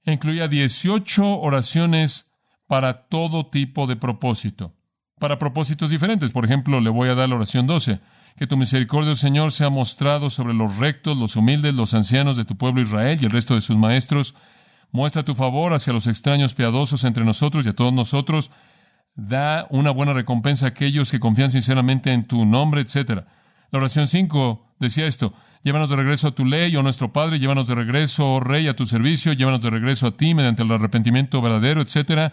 Incluía 0.06 0.48
18 0.48 1.40
oraciones 1.40 2.28
para 2.68 3.08
todo 3.08 3.48
tipo 3.48 3.86
de 3.86 3.98
propósito. 3.98 4.74
Para 5.20 5.38
propósitos 5.38 5.90
diferentes. 5.90 6.32
Por 6.32 6.46
ejemplo, 6.46 6.80
le 6.80 6.90
voy 6.90 7.10
a 7.10 7.16
dar 7.16 7.28
la 7.28 7.36
oración 7.36 7.68
12 7.68 8.00
que 8.38 8.46
tu 8.46 8.56
misericordia, 8.56 9.15
Señor, 9.15 9.51
sea 9.51 9.72
mostrado 9.72 10.29
sobre 10.29 10.53
los 10.53 10.77
rectos, 10.77 11.17
los 11.17 11.36
humildes, 11.36 11.74
los 11.74 11.96
ancianos 11.96 12.38
de 12.38 12.46
tu 12.46 12.56
pueblo 12.56 12.82
Israel 12.82 13.17
y 13.20 13.25
el 13.25 13.32
resto 13.32 13.56
de 13.56 13.62
sus 13.62 13.77
maestros. 13.77 14.36
Muestra 14.91 15.25
tu 15.25 15.34
favor 15.34 15.74
hacia 15.74 15.91
los 15.91 16.06
extraños 16.06 16.53
piadosos 16.53 17.03
entre 17.03 17.25
nosotros 17.25 17.65
y 17.65 17.70
a 17.70 17.74
todos 17.74 17.91
nosotros. 17.91 18.51
Da 19.15 19.65
una 19.72 19.89
buena 19.89 20.13
recompensa 20.13 20.67
a 20.67 20.70
aquellos 20.70 21.10
que 21.10 21.20
confían 21.20 21.50
sinceramente 21.50 22.13
en 22.13 22.27
tu 22.27 22.46
nombre, 22.46 22.82
etc. 22.82 23.24
La 23.72 23.79
oración 23.79 24.06
5 24.06 24.75
decía 24.79 25.08
esto. 25.08 25.34
Llévanos 25.63 25.89
de 25.89 25.96
regreso 25.96 26.27
a 26.27 26.32
tu 26.32 26.46
ley, 26.46 26.75
oh 26.75 26.84
nuestro 26.84 27.12
Padre, 27.12 27.39
llévanos 27.39 27.67
de 27.67 27.74
regreso, 27.74 28.36
oh 28.36 28.39
Rey, 28.39 28.67
a 28.67 28.75
tu 28.75 28.86
servicio, 28.86 29.34
llévanos 29.34 29.63
de 29.63 29.72
regreso 29.72 30.06
a 30.06 30.12
ti 30.12 30.36
mediante 30.36 30.62
el 30.62 30.72
arrepentimiento 30.72 31.41
verdadero, 31.41 31.82
etc. 31.82 32.32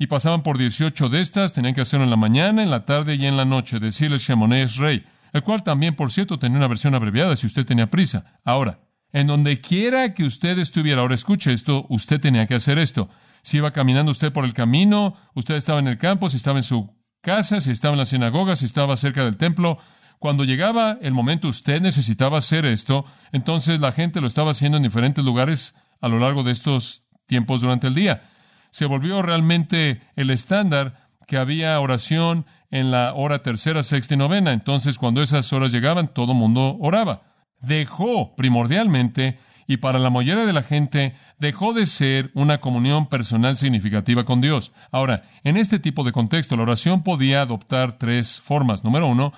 Y 0.00 0.08
pasaban 0.08 0.42
por 0.42 0.58
18 0.58 1.08
de 1.08 1.20
estas, 1.20 1.52
tenían 1.52 1.74
que 1.74 1.82
hacerlo 1.82 2.04
en 2.04 2.10
la 2.10 2.16
mañana, 2.16 2.64
en 2.64 2.70
la 2.70 2.84
tarde 2.84 3.14
y 3.14 3.24
en 3.26 3.36
la 3.36 3.44
noche, 3.44 3.78
decirle 3.78 4.18
Shemonés 4.18 4.76
Rey 4.76 5.04
el 5.32 5.42
cual 5.42 5.62
también, 5.62 5.94
por 5.96 6.10
cierto, 6.10 6.38
tenía 6.38 6.58
una 6.58 6.68
versión 6.68 6.94
abreviada 6.94 7.36
si 7.36 7.46
usted 7.46 7.66
tenía 7.66 7.90
prisa. 7.90 8.40
Ahora, 8.44 8.80
en 9.12 9.26
donde 9.26 9.60
quiera 9.60 10.14
que 10.14 10.24
usted 10.24 10.58
estuviera, 10.58 11.00
ahora 11.00 11.14
escuche 11.14 11.52
esto, 11.52 11.86
usted 11.88 12.20
tenía 12.20 12.46
que 12.46 12.54
hacer 12.54 12.78
esto. 12.78 13.08
Si 13.42 13.58
iba 13.58 13.72
caminando 13.72 14.10
usted 14.10 14.32
por 14.32 14.44
el 14.44 14.54
camino, 14.54 15.14
usted 15.34 15.54
estaba 15.54 15.78
en 15.78 15.88
el 15.88 15.98
campo, 15.98 16.28
si 16.28 16.36
estaba 16.36 16.58
en 16.58 16.64
su 16.64 16.94
casa, 17.20 17.60
si 17.60 17.70
estaba 17.70 17.94
en 17.94 17.98
la 17.98 18.04
sinagoga, 18.04 18.56
si 18.56 18.64
estaba 18.64 18.96
cerca 18.96 19.24
del 19.24 19.36
templo, 19.36 19.78
cuando 20.18 20.44
llegaba 20.44 20.98
el 21.02 21.12
momento 21.12 21.48
usted 21.48 21.80
necesitaba 21.80 22.38
hacer 22.38 22.64
esto, 22.64 23.04
entonces 23.32 23.80
la 23.80 23.92
gente 23.92 24.20
lo 24.20 24.26
estaba 24.26 24.52
haciendo 24.52 24.76
en 24.76 24.82
diferentes 24.82 25.24
lugares 25.24 25.74
a 26.00 26.08
lo 26.08 26.18
largo 26.18 26.42
de 26.42 26.52
estos 26.52 27.04
tiempos 27.26 27.60
durante 27.60 27.86
el 27.86 27.94
día. 27.94 28.22
Se 28.70 28.86
volvió 28.86 29.22
realmente 29.22 30.00
el 30.16 30.30
estándar 30.30 31.08
que 31.26 31.36
había 31.36 31.78
oración 31.80 32.46
en 32.70 32.90
la 32.90 33.14
hora 33.14 33.42
tercera, 33.42 33.82
sexta 33.82 34.14
y 34.14 34.16
novena. 34.16 34.52
Entonces, 34.52 34.98
cuando 34.98 35.22
esas 35.22 35.52
horas 35.52 35.72
llegaban, 35.72 36.08
todo 36.08 36.32
el 36.32 36.38
mundo 36.38 36.76
oraba. 36.80 37.22
Dejó 37.60 38.36
primordialmente, 38.36 39.38
y 39.66 39.78
para 39.78 39.98
la 39.98 40.10
mayoría 40.10 40.46
de 40.46 40.52
la 40.52 40.62
gente, 40.62 41.14
dejó 41.38 41.72
de 41.72 41.86
ser 41.86 42.30
una 42.34 42.58
comunión 42.60 43.08
personal 43.08 43.56
significativa 43.56 44.24
con 44.24 44.40
Dios. 44.40 44.72
Ahora, 44.92 45.24
en 45.42 45.56
este 45.56 45.78
tipo 45.78 46.04
de 46.04 46.12
contexto, 46.12 46.56
la 46.56 46.62
oración 46.62 47.02
podía 47.02 47.42
adoptar 47.42 47.98
tres 47.98 48.40
formas. 48.40 48.84
Número 48.84 49.08
uno, 49.08 49.32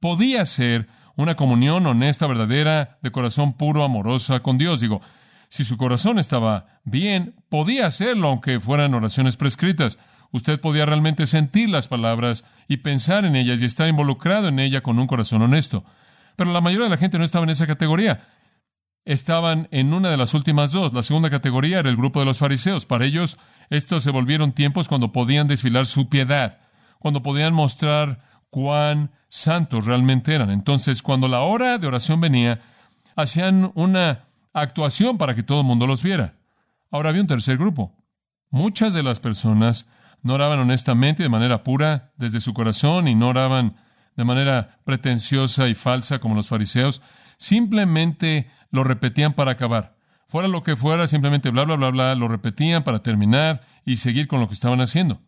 podía 0.00 0.44
ser 0.44 0.88
una 1.16 1.34
comunión 1.34 1.86
honesta, 1.86 2.26
verdadera, 2.26 2.98
de 3.02 3.10
corazón 3.10 3.54
puro, 3.54 3.82
amorosa 3.82 4.40
con 4.40 4.56
Dios. 4.56 4.80
Digo, 4.80 5.00
si 5.48 5.64
su 5.64 5.76
corazón 5.76 6.18
estaba 6.18 6.66
bien, 6.84 7.34
podía 7.48 7.86
hacerlo 7.86 8.28
aunque 8.28 8.60
fueran 8.60 8.94
oraciones 8.94 9.36
prescritas. 9.36 9.98
Usted 10.32 10.60
podía 10.60 10.86
realmente 10.86 11.26
sentir 11.26 11.68
las 11.68 11.88
palabras 11.88 12.44
y 12.66 12.78
pensar 12.78 13.24
en 13.26 13.36
ellas 13.36 13.60
y 13.60 13.66
estar 13.66 13.88
involucrado 13.88 14.48
en 14.48 14.58
ella 14.58 14.80
con 14.80 14.98
un 14.98 15.06
corazón 15.06 15.42
honesto. 15.42 15.84
Pero 16.36 16.52
la 16.52 16.62
mayoría 16.62 16.84
de 16.84 16.90
la 16.90 16.96
gente 16.96 17.18
no 17.18 17.24
estaba 17.24 17.44
en 17.44 17.50
esa 17.50 17.66
categoría. 17.66 18.26
Estaban 19.04 19.68
en 19.70 19.92
una 19.92 20.10
de 20.10 20.16
las 20.16 20.32
últimas 20.32 20.72
dos. 20.72 20.94
La 20.94 21.02
segunda 21.02 21.28
categoría 21.28 21.80
era 21.80 21.90
el 21.90 21.96
grupo 21.96 22.20
de 22.20 22.26
los 22.26 22.38
fariseos. 22.38 22.86
Para 22.86 23.04
ellos, 23.04 23.38
estos 23.68 24.02
se 24.02 24.10
volvieron 24.10 24.52
tiempos 24.52 24.88
cuando 24.88 25.12
podían 25.12 25.48
desfilar 25.48 25.84
su 25.84 26.08
piedad, 26.08 26.60
cuando 26.98 27.22
podían 27.22 27.52
mostrar 27.52 28.22
cuán 28.48 29.10
santos 29.28 29.84
realmente 29.84 30.34
eran. 30.34 30.50
Entonces, 30.50 31.02
cuando 31.02 31.28
la 31.28 31.40
hora 31.40 31.76
de 31.76 31.86
oración 31.86 32.20
venía, 32.20 32.60
hacían 33.16 33.70
una 33.74 34.24
actuación 34.54 35.18
para 35.18 35.34
que 35.34 35.42
todo 35.42 35.60
el 35.60 35.66
mundo 35.66 35.86
los 35.86 36.02
viera. 36.02 36.36
Ahora 36.90 37.10
había 37.10 37.22
un 37.22 37.28
tercer 37.28 37.58
grupo. 37.58 37.92
Muchas 38.50 38.94
de 38.94 39.02
las 39.02 39.20
personas 39.20 39.86
no 40.22 40.34
oraban 40.34 40.60
honestamente 40.60 41.22
de 41.22 41.28
manera 41.28 41.64
pura 41.64 42.12
desde 42.16 42.40
su 42.40 42.54
corazón 42.54 43.08
y 43.08 43.14
no 43.14 43.28
oraban 43.28 43.76
de 44.16 44.24
manera 44.24 44.78
pretenciosa 44.84 45.68
y 45.68 45.74
falsa 45.74 46.18
como 46.18 46.34
los 46.34 46.48
fariseos, 46.48 47.02
simplemente 47.38 48.50
lo 48.70 48.84
repetían 48.84 49.34
para 49.34 49.52
acabar. 49.52 49.96
Fuera 50.28 50.48
lo 50.48 50.62
que 50.62 50.76
fuera, 50.76 51.06
simplemente 51.08 51.50
bla, 51.50 51.64
bla, 51.64 51.76
bla, 51.76 51.90
bla, 51.90 52.14
lo 52.14 52.28
repetían 52.28 52.84
para 52.84 53.02
terminar 53.02 53.62
y 53.84 53.96
seguir 53.96 54.28
con 54.28 54.40
lo 54.40 54.48
que 54.48 54.54
estaban 54.54 54.80
haciendo. 54.80 55.20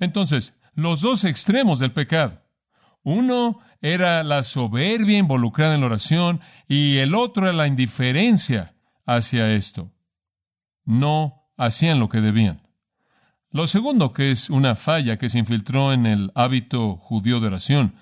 Entonces, 0.00 0.54
los 0.74 1.00
dos 1.00 1.24
extremos 1.24 1.78
del 1.78 1.92
pecado. 1.92 2.42
Uno 3.02 3.60
era 3.80 4.22
la 4.22 4.42
soberbia 4.42 5.18
involucrada 5.18 5.74
en 5.74 5.80
la 5.80 5.86
oración 5.86 6.40
y 6.68 6.98
el 6.98 7.14
otro 7.14 7.44
era 7.44 7.52
la 7.52 7.66
indiferencia 7.66 8.74
hacia 9.06 9.52
esto. 9.52 9.92
No 10.84 11.50
hacían 11.56 11.98
lo 11.98 12.08
que 12.08 12.20
debían. 12.20 12.63
Lo 13.54 13.68
segundo, 13.68 14.12
que 14.12 14.32
es 14.32 14.50
una 14.50 14.74
falla 14.74 15.16
que 15.16 15.28
se 15.28 15.38
infiltró 15.38 15.92
en 15.92 16.06
el 16.06 16.32
hábito 16.34 16.96
judío 16.96 17.38
de 17.38 17.46
oración, 17.46 17.94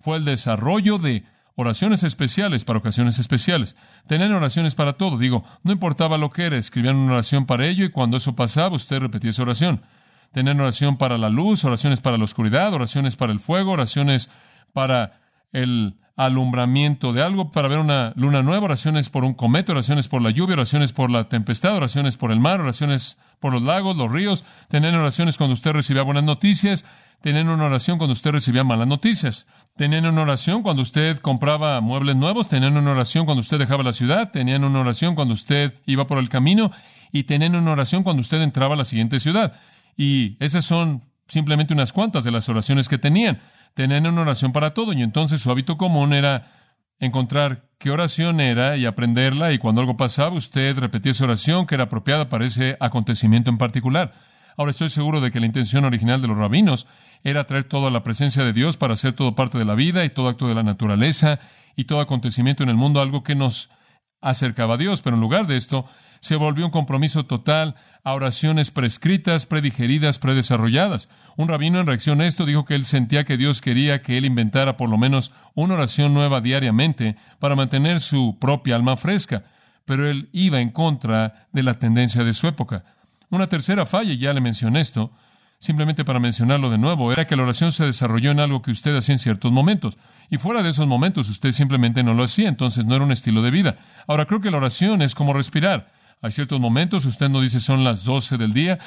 fue 0.00 0.16
el 0.16 0.24
desarrollo 0.24 0.98
de 0.98 1.24
oraciones 1.54 2.02
especiales 2.02 2.64
para 2.64 2.80
ocasiones 2.80 3.20
especiales. 3.20 3.76
Tenían 4.08 4.32
oraciones 4.32 4.74
para 4.74 4.94
todo. 4.94 5.16
Digo, 5.16 5.44
no 5.62 5.70
importaba 5.70 6.18
lo 6.18 6.30
que 6.30 6.46
era, 6.46 6.56
escribían 6.56 6.96
una 6.96 7.12
oración 7.12 7.46
para 7.46 7.68
ello 7.68 7.84
y 7.84 7.90
cuando 7.90 8.16
eso 8.16 8.34
pasaba, 8.34 8.74
usted 8.74 8.98
repetía 8.98 9.30
esa 9.30 9.42
oración. 9.42 9.82
tener 10.32 10.60
oración 10.60 10.96
para 10.96 11.18
la 11.18 11.30
luz, 11.30 11.64
oraciones 11.64 12.00
para 12.00 12.18
la 12.18 12.24
oscuridad, 12.24 12.74
oraciones 12.74 13.14
para 13.14 13.32
el 13.32 13.38
fuego, 13.38 13.70
oraciones 13.70 14.28
para 14.72 15.20
el 15.52 16.00
alumbramiento 16.16 17.12
de 17.12 17.22
algo, 17.22 17.52
para 17.52 17.68
ver 17.68 17.78
una 17.78 18.12
luna 18.16 18.42
nueva, 18.42 18.64
oraciones 18.64 19.08
por 19.08 19.22
un 19.22 19.34
cometa, 19.34 19.70
oraciones 19.70 20.08
por 20.08 20.20
la 20.20 20.30
lluvia, 20.30 20.54
oraciones 20.54 20.92
por 20.92 21.12
la 21.12 21.28
tempestad, 21.28 21.76
oraciones 21.76 22.16
por 22.16 22.32
el 22.32 22.40
mar, 22.40 22.60
oraciones 22.60 23.18
por 23.40 23.52
los 23.52 23.62
lagos, 23.62 23.96
los 23.96 24.10
ríos, 24.10 24.44
tener 24.68 24.94
oraciones 24.94 25.36
cuando 25.36 25.54
usted 25.54 25.72
recibía 25.72 26.02
buenas 26.02 26.24
noticias, 26.24 26.84
tener 27.20 27.46
una 27.46 27.64
oración 27.64 27.98
cuando 27.98 28.12
usted 28.12 28.32
recibía 28.32 28.64
malas 28.64 28.86
noticias, 28.86 29.46
tener 29.76 30.06
una 30.06 30.22
oración 30.22 30.62
cuando 30.62 30.82
usted 30.82 31.18
compraba 31.18 31.80
muebles 31.80 32.16
nuevos, 32.16 32.48
tener 32.48 32.72
una 32.72 32.90
oración 32.90 33.24
cuando 33.24 33.40
usted 33.40 33.58
dejaba 33.58 33.82
la 33.82 33.92
ciudad, 33.92 34.30
tenían 34.30 34.64
una 34.64 34.80
oración 34.80 35.14
cuando 35.14 35.34
usted 35.34 35.74
iba 35.86 36.06
por 36.06 36.18
el 36.18 36.28
camino 36.28 36.70
y 37.12 37.24
tener 37.24 37.54
una 37.54 37.72
oración 37.72 38.02
cuando 38.02 38.20
usted 38.20 38.40
entraba 38.42 38.74
a 38.74 38.78
la 38.78 38.84
siguiente 38.84 39.20
ciudad. 39.20 39.54
Y 39.96 40.36
esas 40.40 40.64
son 40.64 41.04
simplemente 41.28 41.74
unas 41.74 41.92
cuantas 41.92 42.24
de 42.24 42.30
las 42.30 42.48
oraciones 42.48 42.88
que 42.88 42.98
tenían 42.98 43.40
tenían 43.76 44.06
una 44.06 44.22
oración 44.22 44.52
para 44.52 44.72
todo 44.72 44.94
y 44.94 45.02
entonces 45.02 45.42
su 45.42 45.50
hábito 45.50 45.76
común 45.76 46.14
era 46.14 46.50
encontrar 46.98 47.68
qué 47.78 47.90
oración 47.90 48.40
era 48.40 48.76
y 48.76 48.86
aprenderla 48.86 49.52
y 49.52 49.58
cuando 49.58 49.80
algo 49.80 49.96
pasaba 49.96 50.34
usted 50.34 50.78
repetía 50.78 51.12
esa 51.12 51.24
oración 51.24 51.66
que 51.66 51.74
era 51.74 51.84
apropiada 51.84 52.28
para 52.28 52.46
ese 52.46 52.76
acontecimiento 52.80 53.50
en 53.50 53.58
particular. 53.58 54.14
Ahora 54.56 54.70
estoy 54.70 54.88
seguro 54.88 55.20
de 55.20 55.30
que 55.30 55.40
la 55.40 55.46
intención 55.46 55.84
original 55.84 56.22
de 56.22 56.28
los 56.28 56.38
rabinos 56.38 56.86
era 57.22 57.46
traer 57.46 57.64
todo 57.64 57.86
a 57.86 57.90
la 57.90 58.02
presencia 58.02 58.44
de 58.44 58.52
Dios 58.52 58.76
para 58.76 58.94
hacer 58.94 59.12
todo 59.12 59.34
parte 59.34 59.58
de 59.58 59.64
la 59.64 59.74
vida 59.74 60.04
y 60.04 60.10
todo 60.10 60.28
acto 60.28 60.48
de 60.48 60.54
la 60.54 60.62
naturaleza 60.62 61.38
y 61.76 61.84
todo 61.84 62.00
acontecimiento 62.00 62.62
en 62.62 62.70
el 62.70 62.76
mundo 62.76 63.00
algo 63.00 63.22
que 63.22 63.34
nos 63.34 63.68
acercaba 64.22 64.74
a 64.74 64.78
Dios, 64.78 65.02
pero 65.02 65.16
en 65.16 65.20
lugar 65.20 65.46
de 65.46 65.56
esto 65.56 65.86
se 66.20 66.36
volvió 66.36 66.64
un 66.64 66.70
compromiso 66.70 67.26
total 67.26 67.74
a 68.02 68.14
oraciones 68.14 68.70
prescritas, 68.70 69.44
predigeridas, 69.44 70.18
predesarrolladas. 70.18 71.08
Un 71.36 71.48
rabino 71.48 71.80
en 71.80 71.86
reacción 71.86 72.20
a 72.22 72.26
esto 72.26 72.46
dijo 72.46 72.64
que 72.64 72.74
él 72.74 72.86
sentía 72.86 73.24
que 73.24 73.36
Dios 73.36 73.60
quería 73.60 74.00
que 74.00 74.16
él 74.16 74.24
inventara 74.24 74.78
por 74.78 74.88
lo 74.88 74.96
menos 74.96 75.32
una 75.54 75.74
oración 75.74 76.14
nueva 76.14 76.40
diariamente 76.40 77.16
para 77.38 77.54
mantener 77.54 78.00
su 78.00 78.38
propia 78.40 78.74
alma 78.74 78.96
fresca, 78.96 79.44
pero 79.84 80.08
él 80.08 80.30
iba 80.32 80.60
en 80.60 80.70
contra 80.70 81.46
de 81.52 81.62
la 81.62 81.74
tendencia 81.74 82.24
de 82.24 82.32
su 82.32 82.46
época. 82.46 82.84
Una 83.28 83.48
tercera 83.48 83.84
falla, 83.84 84.14
ya 84.14 84.32
le 84.32 84.40
mencioné 84.40 84.80
esto, 84.80 85.12
simplemente 85.58 86.06
para 86.06 86.20
mencionarlo 86.20 86.70
de 86.70 86.78
nuevo, 86.78 87.12
era 87.12 87.26
que 87.26 87.36
la 87.36 87.42
oración 87.42 87.70
se 87.70 87.84
desarrolló 87.84 88.30
en 88.30 88.40
algo 88.40 88.62
que 88.62 88.70
usted 88.70 88.96
hacía 88.96 89.14
en 89.14 89.18
ciertos 89.18 89.52
momentos. 89.52 89.98
Y 90.30 90.38
fuera 90.38 90.62
de 90.62 90.70
esos 90.70 90.86
momentos 90.86 91.28
usted 91.28 91.52
simplemente 91.52 92.02
no 92.02 92.14
lo 92.14 92.22
hacía, 92.22 92.48
entonces 92.48 92.86
no 92.86 92.94
era 92.94 93.04
un 93.04 93.12
estilo 93.12 93.42
de 93.42 93.50
vida. 93.50 93.76
Ahora 94.06 94.24
creo 94.24 94.40
que 94.40 94.50
la 94.50 94.56
oración 94.56 95.02
es 95.02 95.14
como 95.14 95.34
respirar. 95.34 95.92
Hay 96.22 96.30
ciertos 96.30 96.60
momentos, 96.60 97.04
usted 97.04 97.28
no 97.28 97.42
dice 97.42 97.60
son 97.60 97.84
las 97.84 98.04
12 98.04 98.38
del 98.38 98.54
día, 98.54 98.78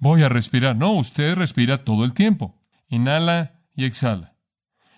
voy 0.00 0.22
a 0.22 0.28
respirar. 0.28 0.74
No, 0.74 0.92
usted 0.92 1.36
respira 1.36 1.76
todo 1.76 2.04
el 2.04 2.12
tiempo. 2.12 2.60
Inhala 2.88 3.60
y 3.76 3.84
exhala. 3.84 4.34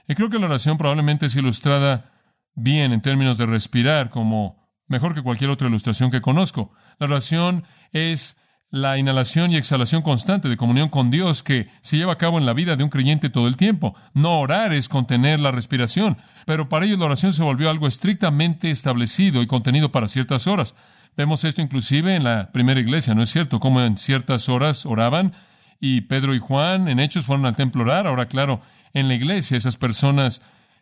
Y 0.08 0.14
creo 0.14 0.30
que 0.30 0.38
la 0.38 0.46
oración 0.46 0.78
probablemente 0.78 1.26
es 1.26 1.36
ilustrada 1.36 2.12
bien 2.54 2.92
en 2.92 3.02
términos 3.02 3.38
de 3.38 3.46
respirar, 3.46 4.10
como 4.10 4.62
mejor 4.86 5.14
que 5.14 5.22
cualquier 5.22 5.50
otra 5.50 5.68
ilustración 5.68 6.10
que 6.10 6.20
conozco. 6.20 6.72
La 6.98 7.06
oración 7.06 7.64
es 7.92 8.36
la 8.70 8.96
inhalación 8.96 9.52
y 9.52 9.56
exhalación 9.56 10.00
constante 10.00 10.48
de 10.48 10.56
comunión 10.56 10.88
con 10.88 11.10
Dios 11.10 11.42
que 11.42 11.68
se 11.82 11.98
lleva 11.98 12.14
a 12.14 12.18
cabo 12.18 12.38
en 12.38 12.46
la 12.46 12.54
vida 12.54 12.74
de 12.74 12.82
un 12.82 12.88
creyente 12.88 13.28
todo 13.28 13.46
el 13.46 13.58
tiempo. 13.58 13.94
No 14.14 14.40
orar 14.40 14.72
es 14.72 14.88
contener 14.88 15.40
la 15.40 15.50
respiración, 15.50 16.16
pero 16.46 16.70
para 16.70 16.86
ellos 16.86 16.98
la 16.98 17.04
oración 17.04 17.34
se 17.34 17.42
volvió 17.42 17.68
algo 17.68 17.86
estrictamente 17.86 18.70
establecido 18.70 19.42
y 19.42 19.46
contenido 19.46 19.92
para 19.92 20.08
ciertas 20.08 20.46
horas. 20.46 20.74
Vemos 21.16 21.44
esto 21.44 21.60
inclusive 21.60 22.16
en 22.16 22.24
la 22.24 22.52
primera 22.52 22.80
iglesia, 22.80 23.14
¿no 23.14 23.22
es 23.22 23.30
cierto? 23.30 23.60
Como 23.60 23.80
en 23.82 23.98
ciertas 23.98 24.48
horas 24.48 24.86
oraban 24.86 25.34
y 25.78 26.02
Pedro 26.02 26.34
y 26.34 26.38
Juan 26.38 26.88
en 26.88 27.00
Hechos 27.00 27.26
fueron 27.26 27.44
al 27.44 27.56
templo 27.56 27.82
a 27.82 27.84
orar. 27.84 28.06
Ahora, 28.06 28.28
claro, 28.28 28.62
en 28.94 29.08
la 29.08 29.14
iglesia 29.14 29.56
esas 29.56 29.76
personas 29.76 30.40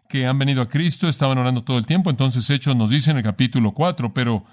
que 0.09 0.27
han 0.27 0.39
venido 0.39 0.63
a 0.63 0.69
Cristo 0.69 1.09
estaban 1.09 1.39
orando 1.39 1.65
todo 1.65 1.79
el 1.79 1.87
tiempo. 1.87 2.11
Entonces 2.11 2.49
Hechos 2.51 2.77
nos 2.77 2.91
dice 2.91 3.11
en 3.11 3.17
el 3.17 3.23
capítulo 3.23 3.73
4, 3.73 4.13
pero 4.13 4.45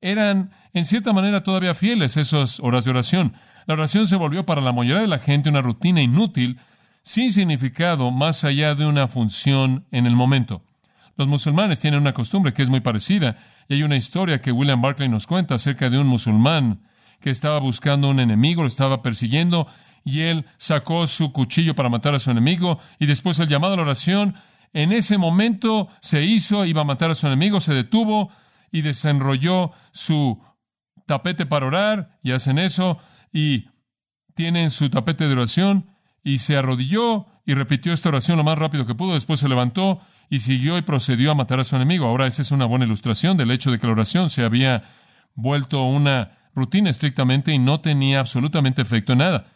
eran 0.00 0.50
en 0.72 0.84
cierta 0.84 1.12
manera 1.12 1.42
todavía 1.42 1.74
fieles 1.74 2.16
esas 2.16 2.60
horas 2.60 2.84
de 2.84 2.90
oración. 2.90 3.34
La 3.66 3.74
oración 3.74 4.06
se 4.06 4.16
volvió 4.16 4.46
para 4.46 4.60
la 4.60 4.72
mayoría 4.72 5.02
de 5.02 5.08
la 5.08 5.18
gente 5.18 5.50
una 5.50 5.62
rutina 5.62 6.00
inútil, 6.02 6.58
sin 7.02 7.32
significado 7.32 8.10
más 8.10 8.44
allá 8.44 8.74
de 8.74 8.86
una 8.86 9.06
función 9.06 9.86
en 9.90 10.06
el 10.06 10.16
momento. 10.16 10.64
Los 11.16 11.28
musulmanes 11.28 11.80
tienen 11.80 12.00
una 12.00 12.14
costumbre 12.14 12.54
que 12.54 12.62
es 12.62 12.70
muy 12.70 12.80
parecida. 12.80 13.36
Y 13.70 13.74
hay 13.74 13.82
una 13.84 13.96
historia 13.96 14.42
que 14.42 14.50
William 14.50 14.82
Barclay 14.82 15.08
nos 15.08 15.28
cuenta 15.28 15.54
acerca 15.54 15.88
de 15.88 15.96
un 15.96 16.08
musulmán 16.08 16.82
que 17.20 17.30
estaba 17.30 17.60
buscando 17.60 18.08
un 18.08 18.18
enemigo, 18.18 18.62
lo 18.62 18.66
estaba 18.66 19.00
persiguiendo, 19.00 19.68
y 20.04 20.22
él 20.22 20.44
sacó 20.56 21.06
su 21.06 21.30
cuchillo 21.30 21.76
para 21.76 21.88
matar 21.88 22.16
a 22.16 22.18
su 22.18 22.32
enemigo, 22.32 22.80
y 22.98 23.06
después 23.06 23.38
el 23.38 23.46
llamado 23.46 23.74
a 23.74 23.76
la 23.76 23.84
oración, 23.84 24.34
en 24.72 24.90
ese 24.90 25.18
momento 25.18 25.86
se 26.00 26.24
hizo, 26.24 26.64
iba 26.64 26.80
a 26.80 26.84
matar 26.84 27.12
a 27.12 27.14
su 27.14 27.28
enemigo, 27.28 27.60
se 27.60 27.72
detuvo 27.72 28.30
y 28.72 28.80
desenrolló 28.80 29.70
su 29.92 30.42
tapete 31.06 31.46
para 31.46 31.66
orar, 31.66 32.18
y 32.24 32.32
hacen 32.32 32.58
eso, 32.58 32.98
y 33.32 33.66
tienen 34.34 34.70
su 34.70 34.90
tapete 34.90 35.28
de 35.28 35.34
oración, 35.34 35.94
y 36.24 36.38
se 36.38 36.56
arrodilló 36.56 37.26
y 37.46 37.54
repitió 37.54 37.92
esta 37.92 38.08
oración 38.08 38.36
lo 38.36 38.42
más 38.42 38.58
rápido 38.58 38.84
que 38.84 38.96
pudo, 38.96 39.14
después 39.14 39.38
se 39.38 39.48
levantó 39.48 40.00
y 40.30 40.38
siguió 40.38 40.78
y 40.78 40.82
procedió 40.82 41.32
a 41.32 41.34
matar 41.34 41.58
a 41.58 41.64
su 41.64 41.74
enemigo. 41.74 42.06
Ahora 42.06 42.28
esa 42.28 42.40
es 42.40 42.52
una 42.52 42.64
buena 42.64 42.86
ilustración 42.86 43.36
del 43.36 43.50
hecho 43.50 43.72
de 43.72 43.78
que 43.78 43.86
la 43.86 43.92
oración 43.92 44.30
se 44.30 44.44
había 44.44 44.84
vuelto 45.34 45.82
una 45.82 46.38
rutina 46.54 46.88
estrictamente 46.88 47.52
y 47.52 47.58
no 47.58 47.80
tenía 47.80 48.20
absolutamente 48.20 48.80
efecto 48.80 49.12
en 49.12 49.18
nada. 49.18 49.46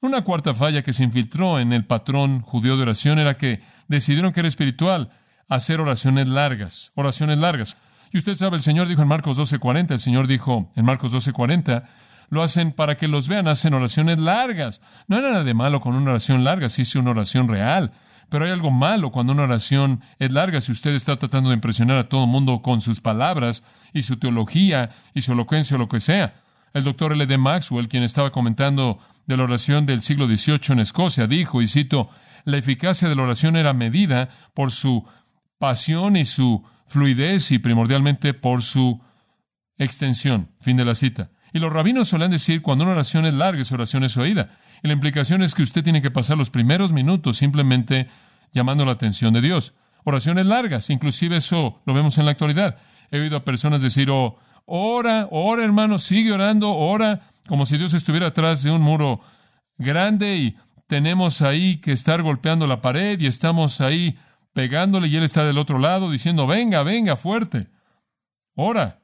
Una 0.00 0.24
cuarta 0.24 0.52
falla 0.52 0.82
que 0.82 0.92
se 0.92 1.04
infiltró 1.04 1.60
en 1.60 1.72
el 1.72 1.84
patrón 1.84 2.40
judío 2.40 2.76
de 2.76 2.82
oración 2.82 3.18
era 3.18 3.36
que 3.36 3.60
decidieron 3.86 4.32
que 4.32 4.40
era 4.40 4.48
espiritual 4.48 5.10
hacer 5.48 5.80
oraciones 5.80 6.26
largas, 6.26 6.90
oraciones 6.94 7.38
largas. 7.38 7.76
Y 8.10 8.18
usted 8.18 8.34
sabe, 8.34 8.56
el 8.56 8.62
Señor 8.62 8.88
dijo 8.88 9.02
en 9.02 9.08
Marcos 9.08 9.38
12:40, 9.38 9.92
el 9.92 10.00
Señor 10.00 10.26
dijo 10.26 10.72
en 10.74 10.84
Marcos 10.84 11.12
12:40, 11.12 11.84
lo 12.30 12.42
hacen 12.42 12.72
para 12.72 12.96
que 12.96 13.08
los 13.08 13.28
vean, 13.28 13.46
hacen 13.46 13.74
oraciones 13.74 14.18
largas. 14.18 14.80
No 15.06 15.18
era 15.18 15.30
nada 15.30 15.44
de 15.44 15.54
malo 15.54 15.80
con 15.80 15.94
una 15.94 16.12
oración 16.12 16.42
larga, 16.42 16.68
si 16.68 16.82
es 16.82 16.94
una 16.96 17.10
oración 17.10 17.46
real. 17.46 17.92
Pero 18.30 18.44
hay 18.44 18.52
algo 18.52 18.70
malo 18.70 19.10
cuando 19.10 19.32
una 19.32 19.42
oración 19.42 20.00
es 20.18 20.32
larga 20.32 20.60
si 20.60 20.72
usted 20.72 20.94
está 20.94 21.16
tratando 21.16 21.50
de 21.50 21.56
impresionar 21.56 21.98
a 21.98 22.08
todo 22.08 22.24
el 22.24 22.30
mundo 22.30 22.62
con 22.62 22.80
sus 22.80 23.00
palabras 23.00 23.62
y 23.92 24.02
su 24.02 24.16
teología 24.18 24.90
y 25.12 25.22
su 25.22 25.32
elocuencia 25.32 25.76
o 25.76 25.78
lo 25.78 25.88
que 25.88 26.00
sea. 26.00 26.34
El 26.72 26.84
doctor 26.84 27.12
L. 27.12 27.26
D. 27.26 27.36
Maxwell, 27.36 27.88
quien 27.88 28.04
estaba 28.04 28.30
comentando 28.30 29.00
de 29.26 29.36
la 29.36 29.42
oración 29.44 29.84
del 29.84 30.00
siglo 30.00 30.26
XVIII 30.26 30.60
en 30.70 30.78
Escocia, 30.78 31.26
dijo, 31.26 31.60
y 31.60 31.66
cito, 31.66 32.08
la 32.44 32.56
eficacia 32.56 33.08
de 33.08 33.16
la 33.16 33.24
oración 33.24 33.56
era 33.56 33.72
medida 33.72 34.28
por 34.54 34.70
su 34.70 35.04
pasión 35.58 36.16
y 36.16 36.24
su 36.24 36.64
fluidez 36.86 37.50
y 37.50 37.58
primordialmente 37.58 38.32
por 38.32 38.62
su 38.62 39.00
extensión. 39.76 40.50
Fin 40.60 40.76
de 40.76 40.84
la 40.84 40.94
cita. 40.94 41.30
Y 41.52 41.58
los 41.58 41.72
rabinos 41.72 42.08
suelen 42.08 42.30
decir 42.30 42.62
cuando 42.62 42.84
una 42.84 42.94
oración 42.94 43.26
es 43.26 43.34
larga, 43.34 43.62
esa 43.62 43.74
oración 43.74 44.04
es 44.04 44.16
oída. 44.16 44.56
Y 44.82 44.88
la 44.88 44.94
implicación 44.94 45.42
es 45.42 45.54
que 45.54 45.62
usted 45.62 45.84
tiene 45.84 46.02
que 46.02 46.10
pasar 46.10 46.38
los 46.38 46.50
primeros 46.50 46.92
minutos 46.92 47.36
simplemente 47.36 48.08
llamando 48.52 48.84
la 48.84 48.92
atención 48.92 49.32
de 49.34 49.40
Dios. 49.40 49.74
Oraciones 50.04 50.46
largas, 50.46 50.90
inclusive 50.90 51.36
eso 51.36 51.80
lo 51.84 51.94
vemos 51.94 52.16
en 52.18 52.24
la 52.24 52.30
actualidad. 52.32 52.78
He 53.10 53.20
oído 53.20 53.36
a 53.36 53.44
personas 53.44 53.82
decir, 53.82 54.10
oh, 54.10 54.38
ora, 54.64 55.28
ora 55.30 55.64
hermano, 55.64 55.98
sigue 55.98 56.32
orando, 56.32 56.70
ora, 56.70 57.32
como 57.46 57.66
si 57.66 57.76
Dios 57.76 57.92
estuviera 57.92 58.28
atrás 58.28 58.62
de 58.62 58.70
un 58.70 58.80
muro 58.80 59.20
grande 59.76 60.36
y 60.36 60.56
tenemos 60.86 61.42
ahí 61.42 61.78
que 61.78 61.92
estar 61.92 62.22
golpeando 62.22 62.66
la 62.66 62.80
pared 62.80 63.20
y 63.20 63.26
estamos 63.26 63.80
ahí 63.80 64.18
pegándole 64.52 65.08
y 65.08 65.16
Él 65.16 65.24
está 65.24 65.44
del 65.44 65.58
otro 65.58 65.78
lado 65.78 66.10
diciendo, 66.10 66.46
venga, 66.46 66.82
venga, 66.82 67.16
fuerte, 67.16 67.68
ora. 68.54 69.00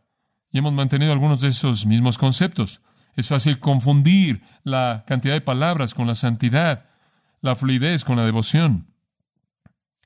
Y 0.51 0.59
hemos 0.59 0.73
mantenido 0.73 1.13
algunos 1.13 1.41
de 1.43 1.49
esos 1.49 1.87
mismos 1.87 2.19
conceptos. 2.19 2.81
Es 3.17 3.29
fácil 3.29 3.59
confundir 3.59 4.43
la 4.63 5.05
cantidad 5.07 5.35
de 5.35 5.41
palabras 5.41 5.95
con 5.95 6.07
la 6.07 6.15
santidad, 6.15 6.85
la 7.41 7.57
fluidez 7.57 8.05
con 8.05 8.17
la 8.17 8.25
devoción. 8.25 8.89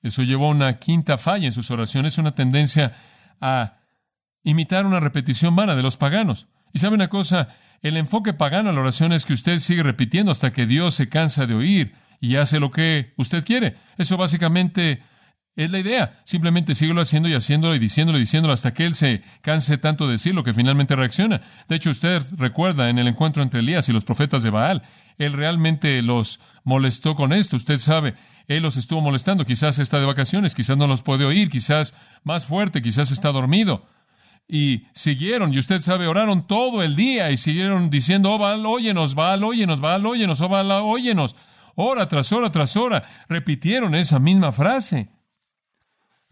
Eso 0.03 0.23
llevó 0.23 0.47
a 0.47 0.51
una 0.51 0.79
quinta 0.79 1.19
falla 1.19 1.47
en 1.47 1.53
sus 1.53 1.71
oraciones, 1.71 2.19
una 2.19 2.35
tendencia 2.35 2.93
a 3.41 3.79
imitar 4.45 4.87
una 4.87 5.01
repetición 5.01 5.55
vana 5.57 5.75
de 5.75 5.83
los 5.83 5.97
paganos. 5.97 6.47
Y 6.73 6.79
sabe 6.79 6.95
una 6.95 7.09
cosa, 7.09 7.49
el 7.83 7.97
enfoque 7.97 8.33
pagano 8.33 8.71
a 8.71 8.73
la 8.73 8.81
oración 8.81 9.13
es 9.13 9.27
que 9.27 9.33
usted 9.33 9.59
sigue 9.59 9.83
repitiendo 9.83 10.33
hasta 10.33 10.53
que 10.53 10.67
Dios 10.67 10.95
se 10.95 11.09
cansa 11.09 11.47
de 11.47 11.55
oír 11.55 11.95
y 12.21 12.37
hace 12.37 12.61
lo 12.61 12.71
que 12.71 13.13
usted 13.17 13.45
quiere. 13.45 13.77
Eso 13.99 14.17
básicamente 14.17 15.03
es 15.65 15.71
la 15.71 15.79
idea. 15.79 16.21
Simplemente 16.25 16.75
síguelo 16.75 17.03
haciendo 17.03 17.29
y 17.29 17.35
haciéndolo 17.35 17.75
y 17.75 17.79
diciéndolo 17.79 18.17
y 18.17 18.23
diciéndolo 18.23 18.55
hasta 18.55 18.73
que 18.73 18.87
él 18.87 18.95
se 18.95 19.23
canse 19.43 19.77
tanto 19.77 20.07
de 20.07 20.13
decirlo 20.13 20.43
que 20.43 20.55
finalmente 20.55 20.97
reacciona. 20.97 21.43
De 21.69 21.77
hecho, 21.77 21.91
usted 21.91 22.23
recuerda 22.39 22.89
en 22.89 22.99
el 22.99 23.09
encuentro 23.09 23.43
entre 23.43 23.61
Elías 23.61 23.89
y 23.89 23.93
los 23.93 24.07
profetas 24.07 24.43
de 24.43 24.49
Baal, 24.49 24.83
él 25.19 25.35
realmente 25.35 26.01
los 26.01 26.41
molestó 26.65 27.15
con 27.15 27.35
esto. 27.35 27.57
Usted 27.57 27.79
sabe, 27.79 28.15
él 28.49 28.63
los 28.63 28.79
estuvo 28.79 29.03
molestando. 29.03 29.45
Quizás 29.45 29.79
está 29.79 30.01
de 30.01 30.07
vacaciones, 30.07 30.55
quizás 30.55 30.79
no 30.79 30.87
los 30.87 31.03
puede 31.03 31.27
oír, 31.27 31.51
quizás 31.51 31.93
más 32.25 32.47
fuerte, 32.47 32.81
quizás 32.81 33.11
está 33.11 33.31
dormido. 33.31 33.87
y 34.53 34.87
siguieron, 34.95 35.55
y 35.55 35.59
usted 35.59 35.81
sabe, 35.81 36.09
oraron 36.09 36.47
todo 36.47 36.83
el 36.83 36.97
día 36.97 37.31
y 37.31 37.37
siguieron 37.37 37.89
diciendo, 37.89 38.33
oh, 38.33 38.39
Baal, 38.39 38.67
óyenos, 38.67 39.15
Baal, 39.15 39.45
óyenos, 39.45 39.81
Baal, 39.81 40.05
óyenos, 40.07 40.41
oh, 40.41 40.49
Baal, 40.49 40.71
óyenos, 40.73 41.37
hora 41.77 42.09
tras 42.09 42.33
hora 42.33 42.51
tras 42.51 42.77
hora. 42.77 43.05
Repitieron 43.29 43.95
esa 43.95 44.19
misma 44.19 44.51
frase, 44.51 45.09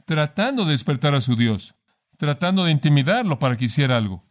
tratando 0.09 0.65
de 0.65 0.71
despertar 0.71 1.15
a 1.15 1.21
su 1.21 1.37
Dios, 1.37 1.75
tratando 2.17 2.65
de 2.65 2.73
intimidarlo 2.73 3.39
para 3.39 3.59
que 3.59 3.67
hiciera 3.67 3.99
algo. 3.99 4.25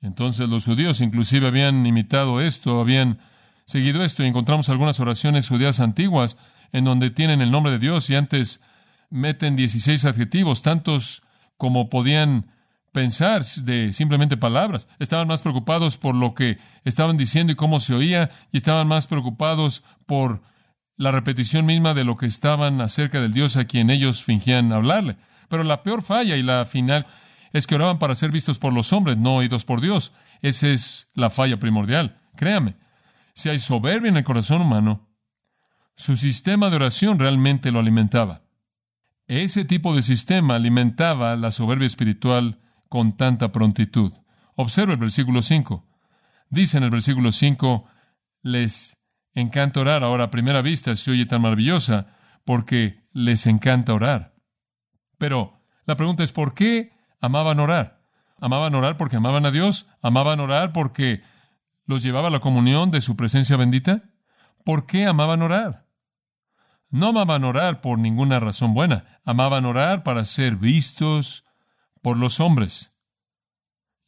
Entonces 0.00 0.50
los 0.50 0.64
judíos 0.64 1.00
inclusive 1.00 1.46
habían 1.46 1.86
imitado 1.86 2.40
esto, 2.40 2.80
habían 2.80 3.20
seguido 3.66 4.02
esto, 4.02 4.24
y 4.24 4.26
encontramos 4.26 4.68
algunas 4.68 4.98
oraciones 4.98 5.48
judías 5.48 5.78
antiguas 5.78 6.36
en 6.72 6.84
donde 6.84 7.10
tienen 7.10 7.40
el 7.40 7.52
nombre 7.52 7.70
de 7.70 7.78
Dios 7.78 8.10
y 8.10 8.16
antes 8.16 8.60
meten 9.08 9.54
16 9.54 10.04
adjetivos, 10.06 10.62
tantos 10.62 11.22
como 11.56 11.88
podían 11.88 12.50
pensar 12.90 13.44
de 13.44 13.92
simplemente 13.92 14.36
palabras. 14.36 14.88
Estaban 14.98 15.28
más 15.28 15.40
preocupados 15.40 15.98
por 15.98 16.16
lo 16.16 16.34
que 16.34 16.58
estaban 16.84 17.16
diciendo 17.16 17.52
y 17.52 17.56
cómo 17.56 17.78
se 17.78 17.94
oía, 17.94 18.32
y 18.50 18.56
estaban 18.56 18.88
más 18.88 19.06
preocupados 19.06 19.84
por 20.04 20.42
la 20.96 21.10
repetición 21.10 21.66
misma 21.66 21.94
de 21.94 22.04
lo 22.04 22.16
que 22.16 22.26
estaban 22.26 22.80
acerca 22.80 23.20
del 23.20 23.32
Dios 23.32 23.56
a 23.56 23.66
quien 23.66 23.90
ellos 23.90 24.22
fingían 24.22 24.72
hablarle. 24.72 25.16
Pero 25.48 25.62
la 25.64 25.82
peor 25.82 26.02
falla 26.02 26.36
y 26.36 26.42
la 26.42 26.64
final 26.64 27.06
es 27.52 27.66
que 27.66 27.74
oraban 27.74 27.98
para 27.98 28.14
ser 28.14 28.30
vistos 28.30 28.58
por 28.58 28.72
los 28.72 28.92
hombres, 28.92 29.16
no 29.16 29.36
oídos 29.36 29.64
por 29.64 29.80
Dios. 29.80 30.12
Esa 30.42 30.68
es 30.68 31.08
la 31.14 31.30
falla 31.30 31.58
primordial. 31.58 32.18
Créame, 32.36 32.76
si 33.34 33.48
hay 33.48 33.58
soberbia 33.58 34.08
en 34.08 34.16
el 34.16 34.24
corazón 34.24 34.62
humano, 34.62 35.08
su 35.96 36.16
sistema 36.16 36.70
de 36.70 36.76
oración 36.76 37.18
realmente 37.18 37.70
lo 37.70 37.80
alimentaba. 37.80 38.42
Ese 39.26 39.64
tipo 39.64 39.94
de 39.94 40.02
sistema 40.02 40.54
alimentaba 40.54 41.36
la 41.36 41.50
soberbia 41.50 41.86
espiritual 41.86 42.60
con 42.88 43.16
tanta 43.16 43.52
prontitud. 43.52 44.12
Observa 44.54 44.92
el 44.92 44.98
versículo 44.98 45.42
5. 45.42 45.84
Dice 46.48 46.78
en 46.78 46.84
el 46.84 46.90
versículo 46.90 47.32
5, 47.32 47.84
les 48.42 48.95
encanta 49.40 49.80
orar. 49.80 50.02
Ahora, 50.02 50.24
a 50.24 50.30
primera 50.30 50.62
vista 50.62 50.96
se 50.96 51.10
oye 51.12 51.26
tan 51.26 51.42
maravillosa 51.42 52.08
porque 52.44 53.06
les 53.12 53.46
encanta 53.46 53.94
orar. 53.94 54.34
Pero 55.18 55.60
la 55.84 55.96
pregunta 55.96 56.24
es, 56.24 56.32
¿por 56.32 56.54
qué 56.54 56.92
amaban 57.20 57.60
orar? 57.60 58.02
¿Amaban 58.40 58.74
orar 58.74 58.96
porque 58.96 59.16
amaban 59.16 59.46
a 59.46 59.50
Dios? 59.50 59.86
¿Amaban 60.02 60.40
orar 60.40 60.72
porque 60.72 61.22
los 61.84 62.02
llevaba 62.02 62.28
a 62.28 62.30
la 62.32 62.40
comunión 62.40 62.90
de 62.90 63.00
su 63.00 63.16
presencia 63.16 63.56
bendita? 63.56 64.10
¿Por 64.64 64.86
qué 64.86 65.06
amaban 65.06 65.42
orar? 65.42 65.86
No 66.90 67.08
amaban 67.08 67.44
orar 67.44 67.80
por 67.80 67.98
ninguna 67.98 68.40
razón 68.40 68.74
buena. 68.74 69.20
Amaban 69.24 69.64
orar 69.64 70.02
para 70.02 70.24
ser 70.24 70.56
vistos, 70.56 71.44
por 72.02 72.16
los 72.16 72.40
hombres. 72.40 72.92